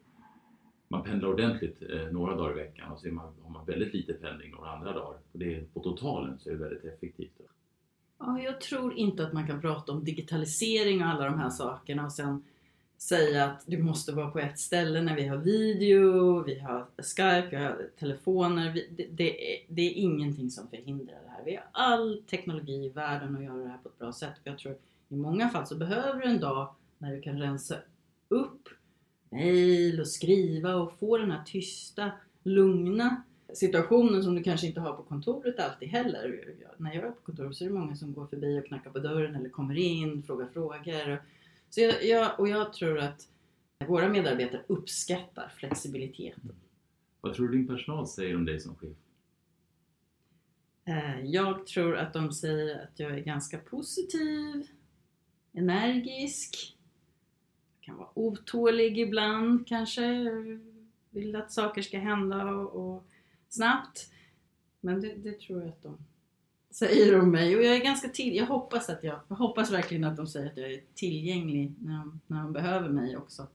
man 0.88 1.02
pendlar 1.02 1.28
ordentligt 1.28 1.82
eh, 1.82 2.12
några 2.12 2.36
dagar 2.36 2.52
i 2.52 2.54
veckan 2.54 2.92
och 2.92 3.00
så 3.00 3.08
man, 3.08 3.34
har 3.42 3.50
man 3.50 3.66
väldigt 3.66 3.94
lite 3.94 4.12
pendling 4.12 4.50
några 4.50 4.70
andra 4.70 4.92
dagar. 4.92 5.18
Och 5.32 5.38
det, 5.38 5.74
på 5.74 5.80
totalen 5.80 6.38
så 6.38 6.48
är 6.48 6.52
det 6.52 6.58
väldigt 6.58 6.84
effektivt. 6.84 7.32
Då. 7.38 7.44
Ja, 8.18 8.40
jag 8.42 8.60
tror 8.60 8.98
inte 8.98 9.26
att 9.26 9.32
man 9.32 9.46
kan 9.46 9.60
prata 9.60 9.92
om 9.92 10.04
digitalisering 10.04 11.02
och 11.02 11.08
alla 11.08 11.24
de 11.24 11.38
här 11.38 11.50
sakerna 11.50 12.04
och 12.04 12.12
sen 12.12 12.44
säga 13.02 13.44
att 13.44 13.62
du 13.66 13.78
måste 13.78 14.12
vara 14.12 14.30
på 14.30 14.38
ett 14.38 14.58
ställe 14.58 15.02
när 15.02 15.16
vi 15.16 15.26
har 15.26 15.36
video, 15.36 16.42
vi 16.42 16.58
har 16.58 16.86
Skype, 16.98 17.48
vi 17.50 17.56
har 17.56 17.88
telefoner. 17.98 18.72
Vi, 18.72 18.88
det, 18.96 19.06
det, 19.10 19.54
är, 19.54 19.64
det 19.68 19.82
är 19.82 19.92
ingenting 19.92 20.50
som 20.50 20.68
förhindrar 20.68 21.18
det 21.24 21.30
här. 21.30 21.44
Vi 21.44 21.54
har 21.54 21.64
all 21.72 22.22
teknologi 22.30 22.84
i 22.84 22.88
världen 22.88 23.36
att 23.36 23.44
göra 23.44 23.56
det 23.56 23.68
här 23.68 23.78
på 23.78 23.88
ett 23.88 23.98
bra 23.98 24.12
sätt. 24.12 24.34
Jag 24.44 24.58
tror 24.58 24.76
i 25.08 25.16
många 25.16 25.48
fall 25.48 25.66
så 25.66 25.76
behöver 25.76 26.20
du 26.20 26.28
en 26.28 26.40
dag 26.40 26.74
när 26.98 27.12
du 27.12 27.20
kan 27.20 27.38
rensa 27.38 27.76
upp 28.28 28.68
mejl 29.30 30.00
och 30.00 30.08
skriva 30.08 30.74
och 30.74 30.98
få 30.98 31.18
den 31.18 31.30
här 31.30 31.42
tysta, 31.46 32.10
lugna 32.42 33.22
situationen 33.54 34.22
som 34.22 34.34
du 34.34 34.42
kanske 34.42 34.66
inte 34.66 34.80
har 34.80 34.92
på 34.92 35.02
kontoret 35.02 35.60
alltid 35.60 35.88
heller. 35.88 36.54
När 36.76 36.94
jag 36.94 37.04
är 37.04 37.10
på 37.10 37.20
kontoret 37.22 37.56
så 37.56 37.64
är 37.64 37.68
det 37.68 37.74
många 37.74 37.96
som 37.96 38.14
går 38.14 38.26
förbi 38.26 38.60
och 38.60 38.66
knackar 38.66 38.90
på 38.90 38.98
dörren 38.98 39.34
eller 39.34 39.48
kommer 39.48 39.78
in, 39.78 40.22
frågar 40.22 40.46
frågor. 40.46 41.22
Så 41.70 41.80
jag, 41.80 42.04
jag, 42.04 42.40
och 42.40 42.48
jag 42.48 42.72
tror 42.72 42.98
att 42.98 43.28
våra 43.86 44.08
medarbetare 44.08 44.64
uppskattar 44.66 45.48
flexibiliteten. 45.56 46.52
Vad 47.20 47.34
tror 47.34 47.48
du 47.48 47.58
din 47.58 47.66
personal 47.66 48.06
säger 48.06 48.36
om 48.36 48.44
dig 48.44 48.60
som 48.60 48.76
chef? 48.76 48.96
Eh, 50.84 51.20
Jag 51.24 51.66
tror 51.66 51.96
att 51.96 52.12
de 52.12 52.32
säger 52.32 52.82
att 52.84 53.00
jag 53.00 53.10
är 53.10 53.20
ganska 53.20 53.58
positiv, 53.58 54.66
energisk, 55.52 56.76
kan 57.80 57.96
vara 57.96 58.08
otålig 58.14 58.98
ibland 58.98 59.66
kanske, 59.68 60.30
vill 61.10 61.36
att 61.36 61.52
saker 61.52 61.82
ska 61.82 61.98
hända 61.98 62.44
och, 62.44 62.94
och 62.94 63.04
snabbt. 63.48 64.12
Men 64.80 65.00
det, 65.00 65.14
det 65.14 65.40
tror 65.40 65.60
jag 65.60 65.68
att 65.68 65.82
de 65.82 65.98
säger 66.70 67.12
de 67.12 67.30
mig. 67.30 67.56
Och 67.56 67.62
jag 67.62 67.76
är 67.76 67.84
ganska 67.84 68.08
till, 68.08 68.36
jag 68.36 68.46
hoppas 68.46 68.90
att 68.90 69.04
jag, 69.04 69.20
jag 69.28 69.36
hoppas 69.36 69.72
verkligen 69.72 70.04
att 70.04 70.16
de 70.16 70.26
säger 70.26 70.46
att 70.46 70.56
jag 70.56 70.72
är 70.72 70.80
tillgänglig 70.94 71.74
när 71.78 71.98
de, 71.98 72.20
när 72.26 72.42
de 72.42 72.52
behöver 72.52 72.88
mig 72.88 73.16
också. 73.16 73.46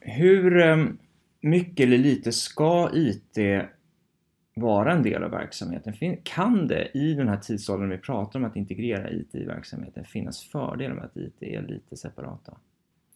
Hur 0.00 0.56
ehm, 0.56 0.98
mycket 1.40 1.86
eller 1.86 1.98
lite 1.98 2.32
ska 2.32 2.90
IT 2.94 3.38
vara 4.54 4.92
en 4.92 5.02
del 5.02 5.22
av 5.22 5.30
verksamheten? 5.30 5.94
Kan 6.22 6.66
det 6.66 6.90
i 6.94 7.14
den 7.14 7.28
här 7.28 7.36
tidsåldern 7.36 7.90
vi 7.90 7.98
pratar 7.98 8.38
om 8.38 8.44
att 8.44 8.56
integrera 8.56 9.10
IT 9.10 9.34
i 9.34 9.44
verksamheten 9.44 10.04
finnas 10.04 10.42
fördelar 10.42 10.94
med 10.94 11.04
att 11.04 11.16
IT 11.16 11.42
är 11.42 11.62
lite 11.62 11.96
separata? 11.96 12.56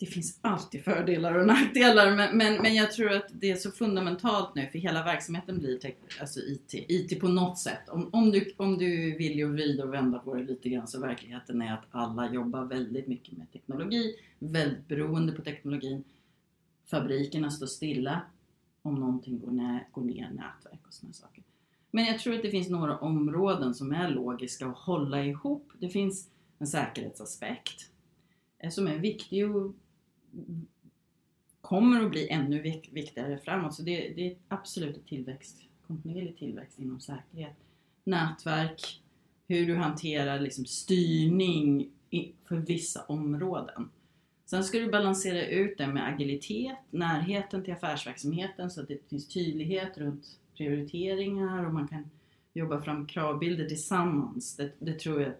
Det 0.03 0.07
finns 0.07 0.39
alltid 0.41 0.85
fördelar 0.85 1.35
och 1.35 1.47
nackdelar 1.47 2.17
men, 2.17 2.37
men, 2.37 2.63
men 2.63 2.75
jag 2.75 2.93
tror 2.93 3.13
att 3.13 3.27
det 3.33 3.51
är 3.51 3.57
så 3.57 3.71
fundamentalt 3.71 4.55
nu 4.55 4.67
för 4.67 4.79
hela 4.79 5.05
verksamheten 5.05 5.59
blir 5.59 5.79
tech, 5.79 5.95
alltså 6.21 6.41
IT, 6.41 6.75
IT 6.75 7.21
på 7.21 7.29
något 7.29 7.59
sätt. 7.59 7.89
Om, 7.89 8.11
om, 8.13 8.31
du, 8.31 8.55
om 8.57 8.79
du 8.79 9.17
vill 9.17 9.39
ju 9.39 9.53
vrida 9.53 9.85
och 9.85 9.93
vända 9.93 10.19
på 10.19 10.35
det 10.35 10.43
lite 10.43 10.69
grann 10.69 10.89
så 10.89 11.01
verkligheten 11.01 11.63
är 11.63 11.73
att 11.73 11.85
alla 11.91 12.33
jobbar 12.33 12.65
väldigt 12.65 13.07
mycket 13.07 13.39
med 13.39 13.53
teknologi, 13.53 14.17
väldigt 14.39 14.89
beroende 14.89 15.33
på 15.33 15.43
teknologin. 15.43 16.05
Fabrikerna 16.87 17.51
står 17.51 17.67
stilla 17.67 18.21
om 18.83 18.95
någonting 18.95 19.41
går 19.41 19.51
ner, 19.51 19.89
går 19.93 20.03
ner 20.03 20.31
nätverk 20.31 20.87
och 20.87 20.95
sådana 20.95 21.13
saker. 21.13 21.45
Men 21.91 22.05
jag 22.05 22.19
tror 22.19 22.35
att 22.35 22.43
det 22.43 22.51
finns 22.51 22.71
några 22.71 22.99
områden 22.99 23.75
som 23.75 23.93
är 23.93 24.11
logiska 24.11 24.67
att 24.67 24.79
hålla 24.79 25.25
ihop. 25.25 25.73
Det 25.79 25.89
finns 25.89 26.31
en 26.59 26.67
säkerhetsaspekt 26.67 27.91
eh, 28.59 28.71
som 28.71 28.87
är 28.89 28.99
viktig 28.99 29.43
att 29.43 29.73
kommer 31.61 32.05
att 32.05 32.11
bli 32.11 32.29
ännu 32.29 32.63
viktigare 32.91 33.39
framåt. 33.39 33.75
Så 33.75 33.83
det, 33.83 34.13
det 34.17 34.27
är 34.27 34.37
absolut 34.49 35.07
tillväxt, 35.07 35.57
kontinuerlig 35.87 36.39
tillväxt 36.39 36.79
inom 36.79 37.01
säkerhet. 37.01 37.57
Nätverk, 38.05 39.03
hur 39.49 39.67
du 39.67 39.77
hanterar 39.77 40.41
liksom 40.41 40.65
styrning 40.65 41.91
för 42.45 42.57
vissa 42.57 43.05
områden. 43.05 43.91
Sen 44.45 44.65
ska 44.65 44.79
du 44.79 44.91
balansera 44.91 45.47
ut 45.47 45.79
det 45.79 45.87
med 45.87 46.09
agilitet, 46.09 46.79
närheten 46.91 47.65
till 47.65 47.73
affärsverksamheten 47.73 48.71
så 48.71 48.81
att 48.81 48.89
det 48.89 49.09
finns 49.09 49.29
tydlighet 49.29 49.99
runt 49.99 50.39
prioriteringar 50.57 51.67
och 51.67 51.75
man 51.75 51.89
kan 51.89 52.11
jobba 52.53 52.81
fram 52.81 53.07
kravbilder 53.07 53.65
tillsammans. 53.65 54.57
Det, 54.57 54.73
det 54.79 54.99
tror 54.99 55.23
jag 55.23 55.33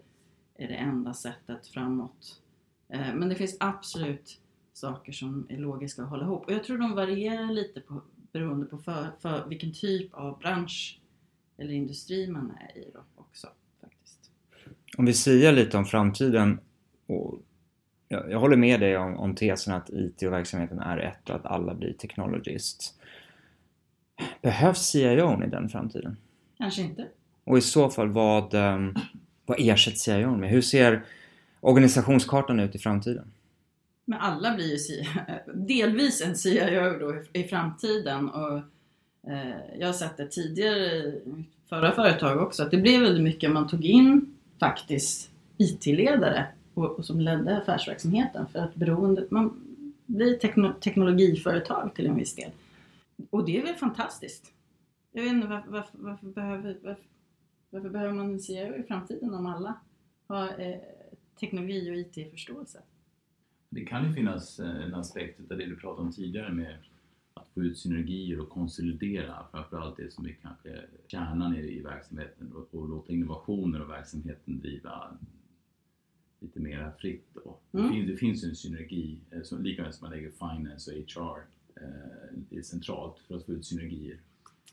är 0.55 0.67
det 0.67 0.75
enda 0.75 1.13
sättet 1.13 1.67
framåt. 1.67 2.41
Eh, 2.89 3.13
men 3.13 3.29
det 3.29 3.35
finns 3.35 3.57
absolut 3.59 4.39
saker 4.73 5.11
som 5.11 5.47
är 5.49 5.57
logiska 5.57 6.03
att 6.03 6.09
hålla 6.09 6.23
ihop. 6.23 6.45
Och 6.45 6.53
jag 6.53 6.63
tror 6.63 6.77
de 6.77 6.95
varierar 6.95 7.51
lite 7.51 7.81
på, 7.81 8.01
beroende 8.31 8.65
på 8.65 8.77
för, 8.77 9.07
för 9.19 9.47
vilken 9.47 9.73
typ 9.73 10.13
av 10.13 10.39
bransch 10.39 10.99
eller 11.57 11.73
industri 11.73 12.27
man 12.27 12.51
är 12.59 12.77
i 12.77 12.91
då 12.93 12.99
också. 13.15 13.47
faktiskt. 13.81 14.31
Om 14.97 15.05
vi 15.05 15.13
säger 15.13 15.51
lite 15.51 15.77
om 15.77 15.85
framtiden 15.85 16.59
och 17.07 17.41
jag, 18.07 18.31
jag 18.31 18.39
håller 18.39 18.57
med 18.57 18.79
dig 18.79 18.97
om, 18.97 19.17
om 19.17 19.35
tesen 19.35 19.73
att 19.73 19.89
IT 19.89 20.23
och 20.23 20.33
verksamheten 20.33 20.79
är 20.79 20.97
ett 20.97 21.29
och 21.29 21.35
att 21.35 21.45
alla 21.45 21.73
blir 21.73 21.93
technologist. 21.93 22.99
Behövs 24.41 24.79
CIO 24.79 25.43
i 25.43 25.49
den 25.49 25.69
framtiden? 25.69 26.17
Kanske 26.57 26.81
inte. 26.81 27.07
Och 27.43 27.57
i 27.57 27.61
så 27.61 27.89
fall 27.89 28.09
vad, 28.09 28.53
ehm, 28.53 28.95
vad 29.45 29.57
ersätts 29.59 30.01
CIO 30.01 30.35
med? 30.35 30.49
Hur 30.49 30.61
ser 30.61 31.05
organisationskartan 31.59 32.59
ut 32.59 32.75
i 32.75 32.79
framtiden? 32.79 33.32
Men 34.05 34.19
alla 34.19 34.55
blir 34.55 34.71
ju 34.71 34.77
CIA, 34.77 35.05
delvis 35.53 36.21
en 36.21 36.35
CIO 36.35 36.99
då 36.99 37.15
i- 37.33 37.43
framtiden. 37.43 38.29
Och, 38.29 38.57
eh, 39.31 39.77
jag 39.79 39.87
har 39.87 39.93
sett 39.93 40.17
det 40.17 40.27
tidigare 40.27 40.85
i 40.95 41.21
mitt 41.25 41.47
förra 41.69 41.91
företag 41.91 42.41
också, 42.41 42.63
att 42.63 42.71
det 42.71 42.77
blev 42.77 43.01
väldigt 43.01 43.23
mycket 43.23 43.51
man 43.51 43.67
tog 43.67 43.85
in 43.85 44.35
faktiskt 44.59 45.31
IT-ledare 45.57 46.45
och, 46.73 46.85
och 46.99 47.05
som 47.05 47.19
ledde 47.19 47.57
affärsverksamheten 47.57 48.47
för 48.47 48.59
att 48.59 48.75
beroendet, 48.75 49.31
man 49.31 49.63
blir 50.05 50.37
tekno, 50.37 50.73
teknologiföretag 50.73 51.95
till 51.95 52.07
en 52.07 52.15
viss 52.15 52.35
del. 52.35 52.51
Och 53.29 53.45
det 53.45 53.57
är 53.57 53.63
väl 53.65 53.75
fantastiskt. 53.75 54.51
Jag 55.11 55.23
vet 55.23 55.31
inte 55.33 55.47
varför, 55.47 55.71
varför, 55.71 55.97
varför, 55.97 56.27
behöver, 56.27 56.77
varför, 56.83 57.03
varför 57.69 57.89
behöver 57.89 58.13
man 58.13 58.31
en 58.33 58.39
CIO 58.39 58.75
i 58.75 58.83
framtiden 58.83 59.33
om 59.33 59.45
alla 59.45 59.73
har 60.27 60.47
eh, 60.61 60.75
teknologi 61.39 61.91
och 61.91 61.95
IT-förståelse? 61.95 62.79
Det 63.73 63.85
kan 63.85 64.07
ju 64.07 64.13
finnas 64.13 64.59
eh, 64.59 64.85
en 64.85 64.93
aspekt 64.93 65.51
av 65.51 65.57
det 65.57 65.65
du 65.65 65.75
pratade 65.75 66.07
om 66.07 66.13
tidigare 66.13 66.53
med 66.53 66.77
att 67.33 67.49
få 67.53 67.63
ut 67.63 67.77
synergier 67.77 68.39
och 68.39 68.49
konsolidera 68.49 69.45
framförallt 69.51 69.97
det 69.97 70.13
som 70.13 70.25
är 70.25 70.37
kanske 70.41 70.81
kärnan 71.07 71.55
i, 71.55 71.81
verksamheten 71.81 72.51
och, 72.51 72.79
och 72.79 72.89
låta 72.89 73.13
innovationer 73.13 73.81
och 73.81 73.89
verksamheten 73.89 74.59
driva 74.59 75.17
lite 76.39 76.59
mera 76.59 76.91
fritt. 76.91 77.27
Då. 77.33 77.59
Mm. 77.71 77.87
Det, 77.87 77.93
finns, 77.93 78.07
det 78.07 78.17
finns 78.17 78.43
en 78.43 78.55
synergi, 78.55 79.17
eh, 79.31 79.41
som, 79.41 79.63
lika 79.63 79.83
väl 79.83 79.93
som 79.93 80.07
man 80.07 80.17
lägger 80.17 80.31
finance 80.31 80.91
och 80.91 80.97
HR 80.97 81.39
eh, 81.75 82.57
är 82.57 82.61
centralt 82.61 83.19
för 83.19 83.35
att 83.35 83.45
få 83.45 83.51
ut 83.51 83.65
synergier. 83.65 84.19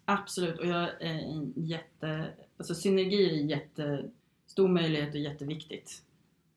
Absolut, 0.05 0.59
och 0.59 0.67
jag 0.67 1.03
är 1.03 1.49
jätte... 1.57 2.33
Alltså 2.57 2.75
synergier 2.75 3.33
är 3.33 3.41
en 3.41 3.49
jättestor 3.49 4.69
möjlighet 4.69 5.15
och 5.15 5.21
jätteviktigt. 5.21 6.03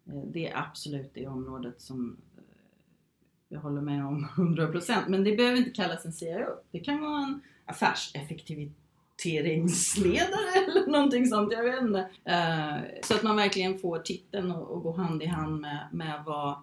Eh, 0.06 0.23
Det 0.32 0.47
är 0.47 0.58
absolut 0.58 1.13
det 1.13 1.27
området 1.27 1.82
som 1.82 2.17
jag 3.53 3.59
håller 3.59 3.81
med 3.81 4.05
om 4.05 4.27
100%. 4.35 5.03
Men 5.07 5.23
det 5.23 5.35
behöver 5.35 5.57
inte 5.57 5.69
kallas 5.69 6.05
en 6.05 6.13
CIO. 6.13 6.47
Det 6.71 6.79
kan 6.79 7.01
vara 7.01 7.23
en 7.23 7.41
affärseffektiviseringsledare 7.65 10.55
eller 10.67 10.87
någonting 10.91 11.27
sånt, 11.27 11.51
jag 11.51 11.63
vet 11.63 11.81
inte. 11.81 12.09
Eh, 12.23 12.77
så 13.03 13.15
att 13.15 13.23
man 13.23 13.35
verkligen 13.35 13.79
får 13.79 13.99
titeln 13.99 14.51
och 14.51 14.83
gå 14.83 14.91
hand 14.91 15.23
i 15.23 15.25
hand 15.25 15.61
med, 15.61 15.87
med 15.91 16.23
vad 16.25 16.55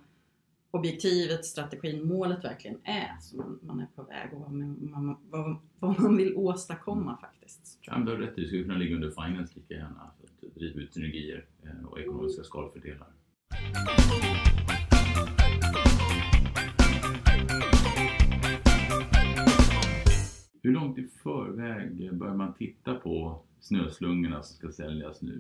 objektivet, 0.71 1.45
strategin, 1.45 2.09
målet 2.09 2.45
verkligen 2.45 2.79
är 2.85 3.17
som 3.21 3.59
man, 3.63 3.81
är 3.81 3.89
på 3.97 4.03
väg 4.03 4.33
och 4.33 4.41
vad 4.41 4.53
man, 4.53 5.17
vad, 5.31 5.57
vad 5.79 6.01
man 6.01 6.17
vill 6.17 6.37
åstadkomma 6.37 7.19
faktiskt. 7.21 7.79
Ja, 7.81 7.99
du 7.99 8.11
har 8.11 8.19
rätt, 8.19 8.37
det 8.37 8.47
skulle 8.47 8.63
kunna 8.63 8.79
ligga 8.79 8.95
under 8.95 9.11
finance 9.11 9.53
lika 9.57 9.75
gärna. 9.75 10.11
För 10.21 10.27
att 10.47 10.55
driva 10.55 10.81
ut 10.81 10.95
synergier 10.95 11.45
eh, 11.63 11.85
och 11.87 12.01
ekonomiska 12.01 12.43
skalfördelar. 12.43 13.09
Hur 20.63 20.73
långt 20.73 20.99
i 20.99 21.03
förväg 21.23 22.15
bör 22.15 22.35
man 22.35 22.55
titta 22.55 22.95
på 22.95 23.43
snöslungorna 23.61 24.43
som 24.43 24.57
ska 24.57 24.73
säljas 24.83 25.23
nu 25.23 25.33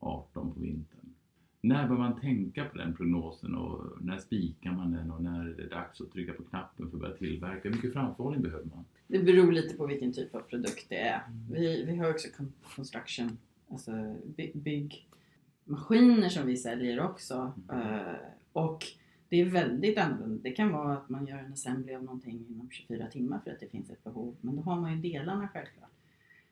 2018 0.00 0.54
på 0.54 0.60
vintern? 0.60 1.14
När 1.60 1.88
bör 1.88 1.96
man 1.96 2.20
tänka 2.20 2.64
på 2.64 2.78
den 2.78 2.94
prognosen 2.94 3.54
och 3.54 3.84
när 4.00 4.18
spikar 4.18 4.72
man 4.72 4.92
den 4.92 5.10
och 5.10 5.22
när 5.22 5.48
är 5.48 5.54
det 5.54 5.66
dags 5.68 6.00
att 6.00 6.12
trycka 6.12 6.32
på 6.32 6.42
knappen 6.42 6.90
för 6.90 6.96
att 6.96 7.00
börja 7.00 7.16
tillverka? 7.16 7.60
Hur 7.68 7.70
mycket 7.70 7.92
framförhållning 7.92 8.42
behöver 8.42 8.64
man? 8.64 8.84
Det 9.06 9.18
beror 9.18 9.52
lite 9.52 9.76
på 9.76 9.86
vilken 9.86 10.12
typ 10.12 10.34
av 10.34 10.40
produkt 10.40 10.86
det 10.88 10.98
är. 10.98 11.20
Vi, 11.50 11.84
vi 11.84 11.96
har 11.96 12.10
också 12.10 12.28
con- 12.28 12.52
construction, 12.76 13.38
alltså 13.70 13.90
by- 14.36 14.52
byggmaskiner 14.54 16.28
som 16.28 16.46
vi 16.46 16.56
säljer 16.56 17.00
också. 17.00 17.52
Eh, 17.72 18.14
och 18.52 18.84
det 19.28 19.40
är 19.40 19.44
väldigt 19.44 19.98
annorlunda. 19.98 20.42
Det 20.42 20.50
kan 20.50 20.72
vara 20.72 20.92
att 20.92 21.08
man 21.08 21.26
gör 21.26 21.38
en 21.38 21.52
assembly 21.52 21.94
av 21.94 22.02
någonting 22.02 22.46
inom 22.48 22.70
24 22.70 23.06
timmar 23.06 23.40
för 23.44 23.50
att 23.50 23.60
det 23.60 23.68
finns 23.68 23.90
ett 23.90 24.04
behov. 24.04 24.36
Men 24.40 24.56
då 24.56 24.62
har 24.62 24.80
man 24.80 24.96
ju 24.96 25.10
delarna 25.10 25.48
självklart. 25.48 25.90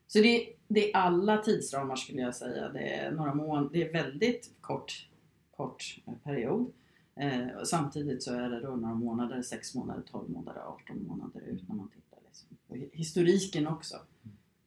Så 0.06 0.18
det, 0.18 0.48
det 0.68 0.92
är 0.92 0.96
alla 0.96 1.38
tidsramar 1.38 1.96
skulle 1.96 2.20
jag 2.20 2.34
säga. 2.34 2.68
Det 2.68 2.94
är 2.94 3.12
några 3.12 3.34
månader. 3.34 3.70
Det 3.72 3.88
är 3.88 3.92
väldigt 3.92 4.50
kort, 4.60 5.08
kort 5.56 6.00
eh, 6.06 6.14
period. 6.24 6.72
Eh, 7.14 7.48
och 7.60 7.68
samtidigt 7.68 8.22
så 8.22 8.34
är 8.34 8.50
det 8.50 8.60
då 8.60 8.76
några 8.76 8.94
månader, 8.94 9.42
6 9.42 9.74
månader, 9.74 10.02
12 10.10 10.30
månader, 10.30 10.60
18 10.60 11.06
månader 11.06 11.40
ut 11.40 11.68
när 11.68 11.74
man 11.76 11.88
tittar. 11.88 12.18
Liksom. 12.26 12.48
Och 12.66 12.76
historiken 12.76 13.66
också. 13.66 13.96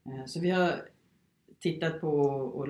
Eh, 0.06 0.26
så 0.26 0.40
vi 0.40 0.50
har 0.50 0.90
tittat 1.60 2.02
på 2.02 2.12
och 2.30 2.68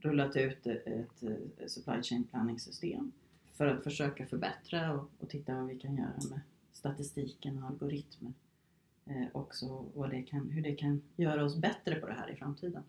rullat 0.00 0.36
ut 0.36 0.66
ett, 0.66 0.86
ett, 0.86 1.22
ett 1.58 1.70
supply 1.70 2.02
chain 2.02 2.24
planning 2.24 2.58
system 2.58 3.12
för 3.58 3.66
att 3.66 3.84
försöka 3.84 4.26
förbättra 4.26 4.92
och, 4.92 5.10
och 5.18 5.28
titta 5.28 5.54
vad 5.54 5.66
vi 5.66 5.78
kan 5.78 5.96
göra 5.96 6.14
med 6.30 6.40
statistiken 6.72 7.62
och 7.62 7.68
algoritmer. 7.68 8.32
Eh, 9.06 9.26
också 9.32 9.66
och 9.94 10.08
det 10.08 10.22
kan, 10.22 10.50
hur 10.50 10.62
det 10.62 10.74
kan 10.74 11.02
göra 11.16 11.44
oss 11.44 11.56
bättre 11.56 11.94
på 11.94 12.06
det 12.06 12.12
här 12.12 12.30
i 12.32 12.36
framtiden. 12.36 12.82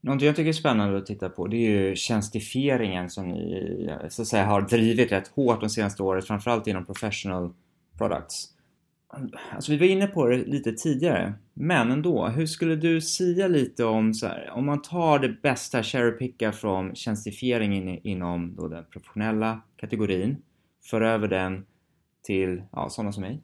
Någonting 0.00 0.26
jag 0.26 0.36
tycker 0.36 0.48
är 0.48 0.52
spännande 0.52 0.98
att 0.98 1.06
titta 1.06 1.28
på 1.28 1.46
det 1.46 1.56
är 1.56 1.70
ju 1.70 1.96
tjänstifieringen 1.96 3.10
som 3.10 3.28
ni 3.28 3.90
så 4.08 4.22
att 4.22 4.28
säga, 4.28 4.44
har 4.44 4.62
drivit 4.62 5.12
rätt 5.12 5.28
hårt 5.28 5.60
de 5.60 5.70
senaste 5.70 6.02
åren, 6.02 6.22
framförallt 6.22 6.66
inom 6.66 6.84
professional 6.84 7.52
products. 7.98 8.54
Alltså 9.52 9.72
vi 9.72 9.78
var 9.78 9.86
inne 9.86 10.06
på 10.06 10.26
det 10.26 10.36
lite 10.36 10.72
tidigare, 10.72 11.34
men 11.54 11.90
ändå. 11.90 12.26
Hur 12.26 12.46
skulle 12.46 12.76
du 12.76 13.00
säga 13.00 13.48
lite 13.48 13.84
om 13.84 14.14
så 14.14 14.26
här, 14.26 14.50
om 14.50 14.66
man 14.66 14.82
tar 14.82 15.18
det 15.18 15.42
bästa 15.42 15.82
cherry-picka 15.82 16.52
från 16.52 16.94
tjänstifiering 16.94 17.74
in, 17.74 18.00
inom 18.02 18.54
då 18.56 18.68
den 18.68 18.84
professionella 18.90 19.60
kategorin, 19.76 20.36
för 20.90 21.00
över 21.00 21.28
den 21.28 21.64
till 22.22 22.62
ja, 22.72 22.88
sådana 22.88 23.12
som 23.12 23.20
mig. 23.20 23.42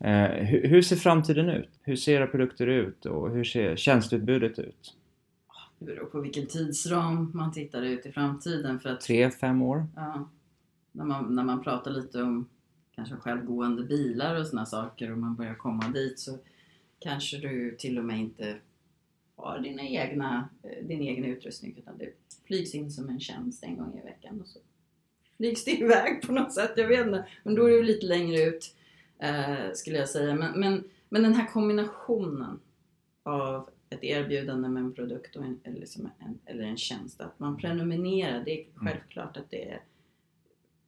Eh, 0.00 0.30
hur, 0.46 0.68
hur 0.68 0.82
ser 0.82 0.96
framtiden 0.96 1.48
ut? 1.48 1.70
Hur 1.82 1.96
ser 1.96 2.12
era 2.12 2.26
produkter 2.26 2.66
ut 2.66 3.06
och 3.06 3.30
hur 3.30 3.44
ser 3.44 3.76
tjänsteutbudet 3.76 4.58
ut? 4.58 4.96
Det 5.78 5.84
beror 5.84 6.06
på 6.06 6.20
vilken 6.20 6.46
tidsram 6.46 7.30
man 7.34 7.52
tittar 7.52 7.82
ut 7.82 8.06
i 8.06 8.12
framtiden. 8.12 8.80
För 8.80 8.88
att, 8.88 9.00
Tre, 9.00 9.30
fem 9.30 9.62
år? 9.62 9.86
ja, 9.96 10.30
när, 10.92 11.04
man, 11.04 11.34
när 11.34 11.44
man 11.44 11.62
pratar 11.62 11.90
lite 11.90 12.22
om 12.22 12.48
kanske 12.94 13.16
självgående 13.16 13.82
bilar 13.82 14.40
och 14.40 14.46
sådana 14.46 14.66
saker 14.66 15.12
och 15.12 15.18
man 15.18 15.36
börjar 15.36 15.54
komma 15.54 15.88
dit 15.88 16.18
så 16.18 16.38
kanske 16.98 17.36
du 17.36 17.76
till 17.76 17.98
och 17.98 18.04
med 18.04 18.20
inte 18.20 18.56
har 19.36 19.58
dina 19.58 19.82
egna, 19.82 20.48
eh, 20.62 20.84
din 20.86 21.00
egen 21.00 21.24
utrustning 21.24 21.74
utan 21.78 21.98
det 21.98 22.12
flygs 22.46 22.74
in 22.74 22.90
som 22.90 23.08
en 23.08 23.20
tjänst 23.20 23.64
en 23.64 23.76
gång 23.76 23.98
i 23.98 24.06
veckan 24.06 24.40
och 24.40 24.46
så 24.46 24.58
flygs 25.36 25.64
det 25.64 25.70
iväg 25.80 26.22
på 26.22 26.32
något 26.32 26.54
sätt. 26.54 26.72
Jag 26.76 26.88
vet 26.88 27.06
inte. 27.06 27.26
Men 27.42 27.54
då 27.54 27.70
är 27.70 27.76
det 27.76 27.82
lite 27.82 28.06
längre 28.06 28.42
ut 28.42 28.74
eh, 29.18 29.72
skulle 29.74 29.98
jag 29.98 30.08
säga. 30.08 30.34
Men, 30.34 30.60
men, 30.60 30.84
men 31.08 31.22
den 31.22 31.34
här 31.34 31.46
kombinationen 31.46 32.60
av 33.22 33.70
ett 33.90 34.04
erbjudande 34.04 34.68
med 34.68 34.82
en 34.82 34.92
produkt 34.92 35.36
och 35.36 35.44
en, 35.44 35.60
eller, 35.64 35.80
liksom 35.80 36.10
en, 36.18 36.38
eller 36.44 36.64
en 36.64 36.76
tjänst. 36.76 37.20
Att 37.20 37.38
man 37.38 37.56
prenumererar, 37.56 38.44
det 38.44 38.60
är 38.60 38.66
självklart 38.74 39.36
att 39.36 39.50
det 39.50 39.70
är 39.70 39.80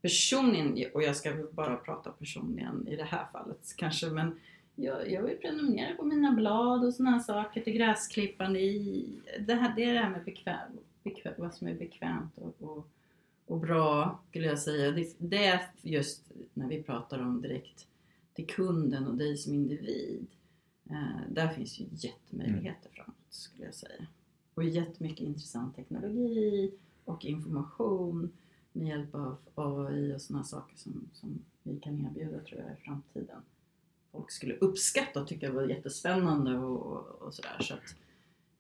personligen, 0.05 0.91
och 0.95 1.03
jag 1.03 1.17
ska 1.17 1.35
bara 1.53 1.77
prata 1.77 2.11
personligen 2.11 2.89
i 2.89 2.97
det 2.97 3.05
här 3.05 3.27
fallet 3.33 3.75
kanske, 3.77 4.07
men 4.07 4.41
jag, 4.75 5.11
jag 5.11 5.23
vill 5.23 5.37
prenumerera 5.37 5.95
på 5.95 6.05
mina 6.05 6.33
blad 6.33 6.85
och 6.85 6.95
sådana 6.95 7.17
här 7.17 7.23
saker 7.23 7.61
till 7.61 7.73
gräsklippande 7.73 8.61
i, 8.61 9.09
det, 9.41 9.55
här, 9.55 9.77
det 9.77 9.85
är 9.85 9.93
det 9.93 9.99
här 9.99 10.11
med 10.11 10.25
bekväm, 10.25 10.79
bekväm, 11.03 11.35
vad 11.39 11.55
som 11.55 11.69
är 11.69 11.75
bekvämt 11.75 12.39
och, 12.39 12.55
och, 12.61 12.89
och 13.47 13.59
bra 13.59 14.21
skulle 14.29 14.47
jag 14.47 14.59
säga. 14.59 14.91
Det, 14.91 15.15
det 15.19 15.47
är 15.47 15.61
just 15.83 16.33
när 16.55 16.69
vi 16.69 16.83
pratar 16.83 17.19
om 17.23 17.43
direkt 17.43 17.87
till 18.35 18.47
kunden 18.47 19.07
och 19.07 19.15
dig 19.15 19.37
som 19.37 19.55
individ. 19.55 20.27
Eh, 20.91 21.21
där 21.29 21.49
finns 21.49 21.81
ju 21.81 21.85
jättemöjligheter 21.91 22.91
framåt 22.95 23.15
skulle 23.29 23.65
jag 23.65 23.75
säga. 23.75 24.07
Och 24.55 24.65
jättemycket 24.65 25.27
intressant 25.27 25.77
teknologi 25.77 26.73
och 27.05 27.25
information 27.25 28.33
med 28.75 28.89
hjälp 28.89 29.15
av 29.15 29.37
AI 29.55 30.15
och 30.17 30.21
sådana 30.21 30.45
saker 30.45 30.77
som, 30.77 31.09
som 31.13 31.39
vi 31.63 31.77
kan 31.81 32.07
erbjuda 32.07 32.39
tror 32.39 32.61
jag 32.61 32.71
i 32.71 32.85
framtiden. 32.85 33.43
Folk 34.13 34.31
skulle 34.31 34.55
uppskatta 34.55 35.21
och 35.21 35.29
tycka 35.29 35.53
var 35.53 35.63
jättespännande 35.63 36.59
och, 36.59 36.87
och, 36.87 37.23
och 37.23 37.35
sådär. 37.35 37.57
Så 37.61 37.75
att, 37.75 37.97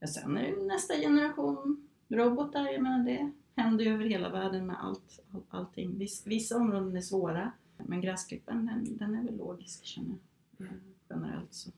ja, 0.00 0.07
sen 0.07 0.37
är 0.37 0.57
det 0.57 0.66
nästa 0.66 0.94
generation 0.94 1.88
robotar, 2.09 2.66
jag 2.66 2.83
menar 2.83 3.05
det 3.05 3.31
händer 3.57 3.85
ju 3.85 3.94
över 3.94 4.05
hela 4.05 4.29
världen 4.29 4.66
med 4.66 4.77
allt, 4.81 5.20
all, 5.33 5.42
allting. 5.48 5.98
Viss, 5.98 6.27
vissa 6.27 6.57
områden 6.57 6.96
är 6.96 7.00
svåra 7.00 7.53
men 7.77 8.00
gräsklipparen 8.00 8.66
den, 8.66 8.96
den 8.98 9.14
är 9.14 9.24
väl 9.24 9.37
logisk 9.37 9.85
känner 9.85 10.14
jag 10.59 10.68
generellt. 11.11 11.55
Så. 11.55 11.70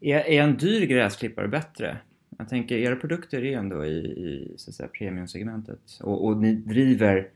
Är, 0.00 0.18
är 0.18 0.42
en 0.42 0.56
dyr 0.56 0.86
gräsklippare 0.86 1.48
bättre? 1.48 1.98
Jag 2.38 2.48
tänker, 2.48 2.76
era 2.76 2.96
produkter 2.96 3.44
är 3.44 3.58
ändå 3.58 3.84
i, 3.84 3.96
i 3.98 4.54
så 4.56 4.70
att 4.70 4.74
säga, 4.74 4.88
premiumsegmentet 4.88 5.98
och, 6.00 6.26
och 6.26 6.36
ni 6.36 6.54
driver 6.54 7.30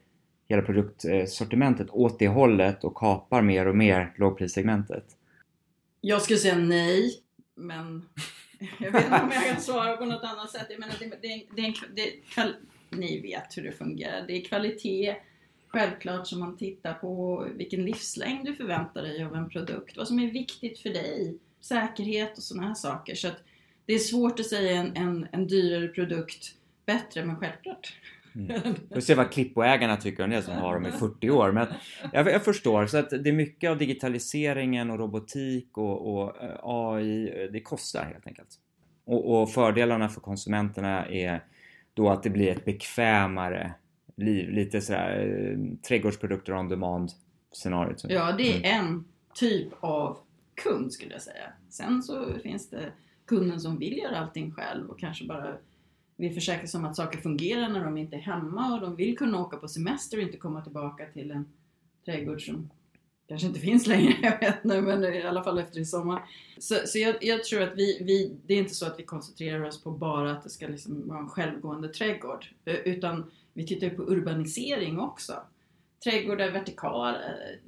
hela 0.49 0.63
produktsortimentet 0.63 1.91
åt 1.91 2.19
det 2.19 2.29
hållet 2.29 2.85
och 2.85 2.95
kapar 2.95 3.43
mer 3.43 3.67
och 3.67 3.77
mer 3.77 4.13
lågprissegmentet. 4.17 5.05
Jag 6.01 6.23
skulle 6.23 6.39
säga 6.39 6.59
nej, 6.59 7.21
men 7.55 8.09
jag 8.81 8.93
vet 8.93 9.05
inte 9.05 9.21
om 9.23 9.31
jag 9.33 9.47
kan 9.47 9.61
svara 9.61 9.97
på 9.97 10.05
något 10.05 10.23
annat 10.23 10.51
sätt. 10.51 10.67
Jag 10.71 10.81
menar, 10.81 10.95
det, 10.99 11.07
det, 11.23 11.47
det, 11.57 11.75
det 11.95 12.55
ni 12.97 13.21
vet 13.21 13.57
hur 13.57 13.63
det 13.63 13.73
fungerar. 13.73 14.27
Det 14.27 14.33
är 14.33 14.45
kvalitet, 14.45 15.17
självklart 15.69 16.27
som 16.27 16.41
man 16.41 16.57
tittar 16.57 16.95
på 16.95 17.47
vilken 17.57 17.85
livslängd 17.85 18.47
du 18.47 18.55
förväntar 18.55 19.03
dig 19.03 19.25
av 19.25 19.35
en 19.35 19.49
produkt. 19.49 19.97
Vad 19.97 20.09
som 20.09 20.19
är 20.19 20.31
viktigt 20.31 20.79
för 20.79 20.91
dig. 20.91 21.39
Säkerhet 21.61 22.37
och 22.37 22.43
sådana 22.43 22.67
här 22.67 22.75
saker. 22.75 23.15
Så 23.15 23.29
att 23.29 23.43
det 23.87 23.95
är 23.95 23.99
svårt 23.99 24.41
att 24.41 24.47
säga 24.47 24.73
en, 24.73 24.97
en, 24.97 25.27
en 25.33 25.47
dyrare 25.47 25.89
produkt 25.89 26.55
bättre, 26.87 27.25
men 27.25 27.37
självklart. 27.37 27.97
Mm. 28.35 28.61
Får 28.93 29.01
se 29.01 29.15
vad 29.15 29.33
klippoägarna 29.33 29.97
tycker 29.97 30.25
om 30.25 30.31
det 30.31 30.43
som 30.43 30.55
har 30.55 30.75
dem 30.75 30.87
i 30.87 30.91
40 30.91 31.31
år. 31.31 31.53
Men 31.53 31.67
jag, 32.13 32.27
jag, 32.27 32.45
förstår, 32.45 32.87
så 32.87 32.99
att 32.99 33.11
det 33.11 33.29
är 33.29 33.33
mycket 33.33 33.71
av 33.71 33.79
digitaliseringen 33.79 34.91
och 34.91 34.99
robotik 34.99 35.79
och, 35.79 36.15
och 36.15 36.43
eh, 36.43 36.59
AI, 36.63 37.49
det 37.53 37.61
kostar 37.61 38.05
helt 38.05 38.27
enkelt. 38.27 38.49
Och, 39.05 39.43
och, 39.43 39.51
fördelarna 39.51 40.09
för 40.09 40.21
konsumenterna 40.21 41.07
är 41.07 41.45
då 41.95 42.11
att 42.11 42.23
det 42.23 42.31
blir 42.31 42.49
ett 42.49 42.65
bekvämare 42.65 43.75
liv, 44.17 44.51
lite 44.51 44.81
sådär 44.81 45.41
eh, 45.51 45.79
trädgårdsprodukter 45.89 46.55
on 46.55 46.69
demand 46.69 47.11
scenariot. 47.53 48.05
Ja, 48.09 48.33
det 48.33 48.67
är 48.67 48.79
en 48.79 49.05
typ 49.35 49.69
av 49.81 50.19
kund 50.55 50.93
skulle 50.93 51.13
jag 51.13 51.23
säga. 51.23 51.53
Sen 51.69 52.03
så 52.03 52.27
finns 52.43 52.71
det 52.71 52.93
kunden 53.27 53.61
som 53.61 53.79
vill 53.79 53.99
göra 53.99 54.19
allting 54.19 54.53
själv 54.53 54.91
och 54.91 54.99
kanske 54.99 55.25
bara 55.25 55.57
vill 56.17 56.35
försäkra 56.35 56.67
sig 56.67 56.79
om 56.79 56.85
att 56.85 56.97
saker 56.97 57.19
fungerar 57.19 57.69
när 57.69 57.85
de 57.85 57.97
inte 57.97 58.17
är 58.17 58.21
hemma 58.21 58.75
och 58.75 58.81
de 58.81 58.97
vill 58.97 59.19
kunna 59.19 59.41
åka 59.41 59.57
på 59.57 59.69
semester 59.69 60.17
och 60.17 60.23
inte 60.23 60.37
komma 60.37 60.63
tillbaka 60.63 61.07
till 61.07 61.31
en 61.31 61.47
trädgård 62.05 62.47
som 62.47 62.71
kanske 63.29 63.47
inte 63.47 63.61
finns 63.61 63.87
längre, 63.87 64.15
jag 64.23 64.41
vet 64.41 64.65
inte, 64.65 64.81
men 64.81 65.05
i 65.05 65.23
alla 65.23 65.45
fall 65.45 65.59
efter 65.59 65.81
i 65.81 65.85
sommar. 65.85 66.23
Så, 66.59 66.75
så 66.87 66.99
jag, 66.99 67.17
jag, 67.21 67.45
tror 67.45 67.63
att 67.63 67.77
vi, 67.77 67.99
vi, 68.01 68.37
det 68.47 68.55
är 68.55 68.59
inte 68.59 68.75
så 68.75 68.87
att 68.87 68.99
vi 68.99 69.03
koncentrerar 69.03 69.65
oss 69.65 69.83
på 69.83 69.91
bara 69.91 70.33
att 70.33 70.43
det 70.43 70.51
ska 70.51 70.67
liksom 70.67 71.09
vara 71.09 71.19
en 71.19 71.29
självgående 71.29 71.89
trädgård, 71.89 72.47
utan 72.65 73.31
vi 73.53 73.67
tittar 73.67 73.91
på 73.91 74.03
urbanisering 74.03 74.99
också. 74.99 75.33
Trädgårdar 76.05 76.51
vertikala, 76.51 77.19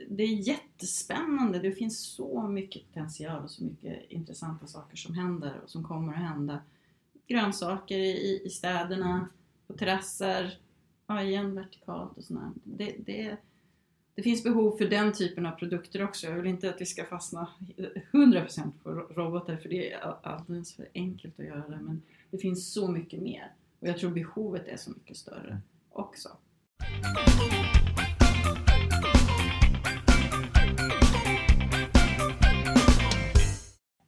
det 0.09 0.22
är 0.22 0.48
jättespännande. 0.48 1.59
Det 1.59 1.72
finns 1.72 2.00
så 2.00 2.42
mycket 2.42 2.87
potential 2.87 3.44
och 3.44 3.50
så 3.50 3.64
mycket 3.64 4.11
intressanta 4.11 4.66
saker 4.66 4.96
som 4.96 5.14
händer 5.14 5.61
och 5.64 5.70
som 5.70 5.85
kommer 5.85 6.12
att 6.12 6.18
hända 6.18 6.61
grönsaker 7.26 7.98
i, 7.98 8.42
i 8.44 8.50
städerna, 8.50 9.28
på 9.66 9.72
terrasser, 9.72 10.58
ja 11.06 11.22
igen 11.22 11.54
vertikalt 11.54 12.18
och 12.18 12.24
sådär. 12.24 12.50
Det, 12.64 12.94
det, 13.06 13.36
det 14.14 14.22
finns 14.22 14.44
behov 14.44 14.76
för 14.76 14.84
den 14.84 15.12
typen 15.12 15.46
av 15.46 15.52
produkter 15.52 16.04
också. 16.04 16.26
Jag 16.26 16.36
vill 16.36 16.46
inte 16.46 16.70
att 16.70 16.80
vi 16.80 16.86
ska 16.86 17.04
fastna 17.04 17.48
100% 18.12 18.72
på 18.82 18.90
robotar 18.90 19.56
för 19.56 19.68
det 19.68 19.92
är 19.92 20.14
alldeles 20.22 20.74
för 20.74 20.88
enkelt 20.94 21.40
att 21.40 21.46
göra 21.46 21.68
det. 21.68 21.80
Men 21.82 22.02
det 22.30 22.38
finns 22.38 22.72
så 22.72 22.88
mycket 22.88 23.22
mer 23.22 23.52
och 23.80 23.88
jag 23.88 23.98
tror 23.98 24.10
behovet 24.10 24.68
är 24.68 24.76
så 24.76 24.90
mycket 24.90 25.16
större 25.16 25.60
också. 25.90 26.28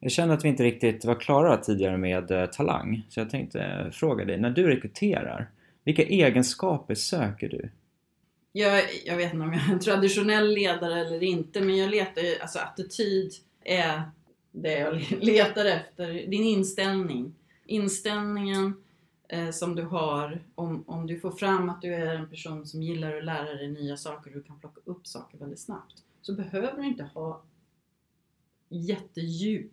Jag 0.08 0.12
känner 0.12 0.34
att 0.34 0.44
vi 0.44 0.48
inte 0.48 0.64
riktigt 0.64 1.04
var 1.04 1.20
klara 1.20 1.56
tidigare 1.56 1.96
med 1.96 2.30
eh, 2.30 2.46
talang, 2.46 3.06
så 3.08 3.20
jag 3.20 3.30
tänkte 3.30 3.60
eh, 3.60 3.90
fråga 3.90 4.24
dig, 4.24 4.40
när 4.40 4.50
du 4.50 4.66
rekryterar, 4.66 5.50
vilka 5.84 6.02
egenskaper 6.02 6.94
söker 6.94 7.48
du? 7.48 7.70
Jag, 8.52 8.84
jag 9.04 9.16
vet 9.16 9.32
inte 9.32 9.44
om 9.44 9.52
jag 9.52 9.68
är 9.68 9.72
en 9.72 9.80
traditionell 9.80 10.54
ledare 10.54 11.00
eller 11.00 11.22
inte, 11.22 11.60
men 11.60 11.76
jag 11.76 11.90
letar 11.90 12.22
ju, 12.22 12.38
alltså 12.40 12.58
attityd 12.58 13.32
är 13.64 14.02
det 14.52 14.78
jag 14.78 14.94
letar 15.20 15.64
efter. 15.64 16.12
Din 16.12 16.44
inställning. 16.44 17.34
Inställningen 17.66 18.82
eh, 19.28 19.50
som 19.50 19.74
du 19.74 19.82
har, 19.82 20.42
om, 20.54 20.84
om 20.86 21.06
du 21.06 21.20
får 21.20 21.30
fram 21.30 21.68
att 21.68 21.82
du 21.82 21.94
är 21.94 22.14
en 22.14 22.30
person 22.30 22.66
som 22.66 22.82
gillar 22.82 23.16
att 23.16 23.24
lära 23.24 23.54
dig 23.54 23.68
nya 23.68 23.96
saker 23.96 24.30
och 24.30 24.36
du 24.36 24.42
kan 24.42 24.60
plocka 24.60 24.80
upp 24.84 25.06
saker 25.06 25.38
väldigt 25.38 25.60
snabbt, 25.60 25.94
så 26.22 26.34
behöver 26.34 26.76
du 26.76 26.86
inte 26.86 27.04
ha 27.04 27.42
jättedjup 28.68 29.72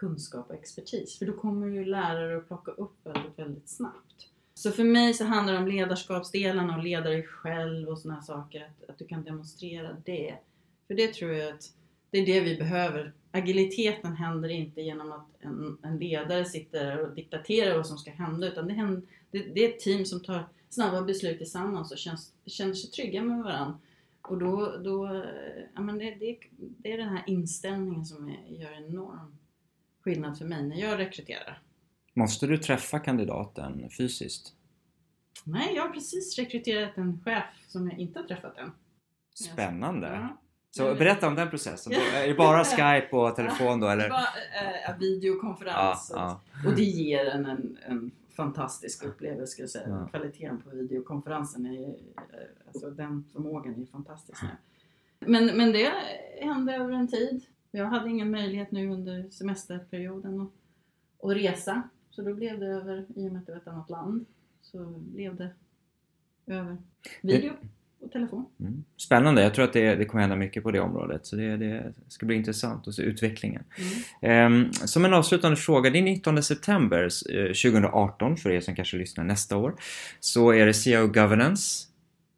kunskap 0.00 0.50
och 0.50 0.54
expertis. 0.54 1.18
För 1.18 1.26
då 1.26 1.32
kommer 1.32 1.66
ju 1.66 1.84
lärare 1.84 2.36
att 2.36 2.46
plocka 2.46 2.70
upp 2.70 2.96
väldigt, 3.04 3.38
väldigt 3.38 3.68
snabbt. 3.68 4.28
Så 4.54 4.70
för 4.70 4.84
mig 4.84 5.14
så 5.14 5.24
handlar 5.24 5.52
det 5.52 5.58
om 5.58 5.68
ledarskapsdelen 5.68 6.70
och 6.70 6.84
leda 6.84 7.10
dig 7.10 7.22
själv 7.22 7.88
och 7.88 7.98
sådana 7.98 8.22
saker. 8.22 8.64
Att, 8.64 8.90
att 8.90 8.98
du 8.98 9.04
kan 9.04 9.24
demonstrera 9.24 9.96
det. 10.04 10.34
För 10.86 10.94
det 10.94 11.14
tror 11.14 11.32
jag 11.32 11.54
att 11.54 11.72
det 12.10 12.18
är 12.18 12.26
det 12.26 12.40
vi 12.40 12.56
behöver. 12.56 13.12
Agiliteten 13.30 14.16
händer 14.16 14.48
inte 14.48 14.80
genom 14.80 15.12
att 15.12 15.28
en, 15.40 15.78
en 15.82 15.98
ledare 15.98 16.44
sitter 16.44 16.98
och 16.98 17.14
diktaterar 17.14 17.76
vad 17.76 17.86
som 17.86 17.98
ska 17.98 18.10
hända. 18.10 18.46
Utan 18.46 18.66
det, 18.66 18.74
händer, 18.74 19.02
det, 19.30 19.38
det, 19.38 19.64
är 19.64 19.68
ett 19.68 19.80
team 19.80 20.04
som 20.04 20.20
tar 20.20 20.48
snabba 20.70 21.02
beslut 21.02 21.38
tillsammans 21.38 21.92
och 21.92 21.98
känns, 21.98 22.32
känner 22.46 22.74
sig 22.74 22.90
trygga 22.90 23.22
med 23.22 23.44
varandra. 23.44 23.78
Och 24.22 24.38
då, 24.38 24.76
då 24.84 25.24
ja, 25.74 25.80
men 25.80 25.98
det, 25.98 26.14
det, 26.14 26.38
det 26.56 26.92
är 26.92 26.98
den 26.98 27.08
här 27.08 27.24
inställningen 27.26 28.04
som 28.04 28.28
är, 28.28 28.46
gör 28.48 28.72
enormt 28.72 29.39
skillnad 30.10 30.38
för 30.38 30.44
mig 30.44 30.62
när 30.62 30.76
jag 30.76 30.98
rekryterar. 30.98 31.62
Måste 32.14 32.46
du 32.46 32.58
träffa 32.58 32.98
kandidaten 32.98 33.90
fysiskt? 33.90 34.52
Nej, 35.44 35.74
jag 35.74 35.82
har 35.82 35.90
precis 35.90 36.38
rekryterat 36.38 36.96
en 36.96 37.20
chef 37.24 37.44
som 37.68 37.90
jag 37.90 37.98
inte 37.98 38.18
har 38.18 38.26
träffat 38.26 38.58
än. 38.58 38.72
Spännande! 39.34 40.08
Ja. 40.08 40.36
Så 40.70 40.94
berätta 40.94 41.28
om 41.28 41.34
den 41.34 41.50
processen. 41.50 41.92
Är 41.92 42.28
det 42.28 42.34
bara 42.34 42.64
Skype 42.64 43.16
och 43.16 43.36
telefon 43.36 43.80
då 43.80 43.88
eller? 43.88 44.08
Bara, 44.08 44.28
äh, 44.88 44.98
videokonferens. 44.98 46.10
Ja, 46.14 46.40
ja. 46.64 46.68
Och 46.70 46.76
det 46.76 46.82
ger 46.82 47.26
en, 47.26 47.46
en, 47.46 47.78
en 47.86 48.10
fantastisk 48.36 49.04
upplevelse 49.04 49.52
ska 49.52 49.62
jag 49.62 49.70
säga. 49.70 49.88
Ja. 49.88 50.08
Kvaliteten 50.08 50.62
på 50.62 50.70
videokonferensen 50.70 51.66
är 51.66 51.88
eh, 51.88 51.94
alltså 52.66 52.90
den 52.90 53.24
förmågan 53.32 53.82
är 53.82 53.86
fantastisk. 53.86 54.42
Men, 55.18 55.46
men 55.46 55.72
det 55.72 55.92
hände 56.40 56.74
över 56.74 56.92
en 56.92 57.08
tid. 57.08 57.46
Jag 57.70 57.86
hade 57.86 58.10
ingen 58.10 58.30
möjlighet 58.30 58.70
nu 58.70 58.88
under 58.88 59.30
semesterperioden 59.30 60.40
att, 60.40 60.50
att 61.22 61.36
resa. 61.36 61.82
Så 62.10 62.22
då 62.22 62.34
blev 62.34 62.60
det 62.60 62.66
över, 62.66 63.06
i 63.16 63.28
och 63.28 63.32
med 63.32 63.40
att 63.40 63.46
det 63.46 63.52
var 63.52 63.60
ett 63.60 63.68
annat 63.68 63.90
land, 63.90 64.26
så 64.62 64.84
blev 64.98 65.36
det 65.36 65.50
över 66.46 66.76
video 67.20 67.52
och 68.00 68.12
telefon. 68.12 68.46
Mm. 68.60 68.84
Spännande, 68.96 69.42
jag 69.42 69.54
tror 69.54 69.64
att 69.64 69.72
det, 69.72 69.94
det 69.94 70.04
kommer 70.04 70.20
hända 70.20 70.36
mycket 70.36 70.62
på 70.62 70.70
det 70.70 70.80
området 70.80 71.26
så 71.26 71.36
det, 71.36 71.56
det 71.56 71.94
ska 72.08 72.26
bli 72.26 72.36
intressant 72.36 72.88
att 72.88 72.94
se 72.94 73.02
utvecklingen. 73.02 73.62
Mm. 74.22 74.62
Ehm, 74.62 74.72
som 74.72 75.04
en 75.04 75.14
avslutande 75.14 75.56
fråga, 75.56 75.90
det 75.90 75.98
är 75.98 76.02
19 76.02 76.42
september 76.42 77.08
eh, 77.34 77.46
2018 77.46 78.36
för 78.36 78.50
er 78.50 78.60
som 78.60 78.74
kanske 78.74 78.96
lyssnar 78.96 79.24
nästa 79.24 79.56
år. 79.56 79.74
Så 80.20 80.52
är 80.52 80.66
det 80.66 80.74
CIO 80.74 81.06
Governance 81.06 81.89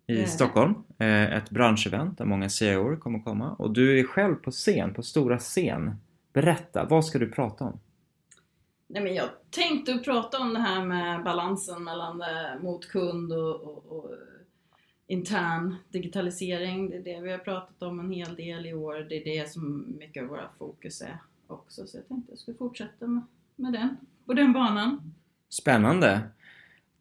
i 0.06 0.14
det. 0.14 0.26
Stockholm. 0.26 0.74
Eh, 0.98 1.32
ett 1.32 1.50
branschevent 1.50 2.18
där 2.18 2.24
många 2.24 2.48
CIOer 2.48 2.96
kommer 2.96 3.18
komma. 3.18 3.52
Och 3.52 3.70
du 3.70 4.00
är 4.00 4.04
själv 4.04 4.34
på 4.34 4.50
scen, 4.50 4.94
på 4.94 5.02
stora 5.02 5.38
scen. 5.38 5.96
Berätta, 6.32 6.84
vad 6.84 7.04
ska 7.04 7.18
du 7.18 7.30
prata 7.30 7.64
om? 7.64 7.80
Nej, 8.86 9.02
men 9.02 9.14
jag 9.14 9.28
tänkte 9.50 9.98
prata 9.98 10.40
om 10.40 10.54
det 10.54 10.60
här 10.60 10.84
med 10.84 11.24
balansen 11.24 11.84
mellan 11.84 12.18
det, 12.18 12.58
mot 12.62 12.88
kund 12.88 13.32
och, 13.32 13.60
och, 13.60 13.86
och 13.86 14.10
intern 15.06 15.76
digitalisering. 15.88 16.90
Det 16.90 16.96
är 16.96 17.02
det 17.02 17.20
vi 17.20 17.30
har 17.30 17.38
pratat 17.38 17.82
om 17.82 18.00
en 18.00 18.10
hel 18.10 18.34
del 18.34 18.66
i 18.66 18.74
år. 18.74 19.06
Det 19.08 19.14
är 19.14 19.24
det 19.24 19.50
som 19.50 19.94
mycket 19.98 20.22
av 20.22 20.28
våra 20.28 20.48
fokus 20.58 21.02
är 21.02 21.18
också. 21.46 21.86
Så 21.86 21.96
jag 21.96 22.08
tänkte 22.08 22.24
att 22.24 22.30
jag 22.30 22.38
skulle 22.38 22.56
fortsätta 22.56 23.06
med, 23.06 23.22
med 23.56 23.72
den, 23.72 23.96
på 24.26 24.32
den 24.34 24.52
banan. 24.52 25.12
Spännande! 25.48 26.20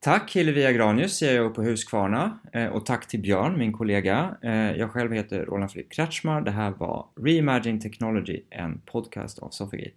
Tack 0.04 0.32
Hillevi 0.32 0.66
Agranius, 0.66 1.18
CIO 1.18 1.50
på 1.50 1.64
Husqvarna 1.64 2.40
eh, 2.54 2.68
och 2.68 2.86
tack 2.86 3.08
till 3.08 3.20
Björn, 3.20 3.58
min 3.58 3.74
kollega. 3.74 4.38
Eh, 4.44 4.52
jag 4.52 4.92
själv 4.92 5.14
heter 5.14 5.46
Roland 5.46 5.72
Filip 5.72 5.92
Kretschmar. 5.92 6.42
Det 6.42 6.52
här 6.52 6.72
var 6.72 7.08
Reimagine 7.16 7.80
Technology, 7.80 8.44
en 8.50 8.82
podcast 8.86 9.40
av 9.40 9.50
Sofigate. 9.50 9.96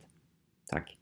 Tack! 0.71 0.97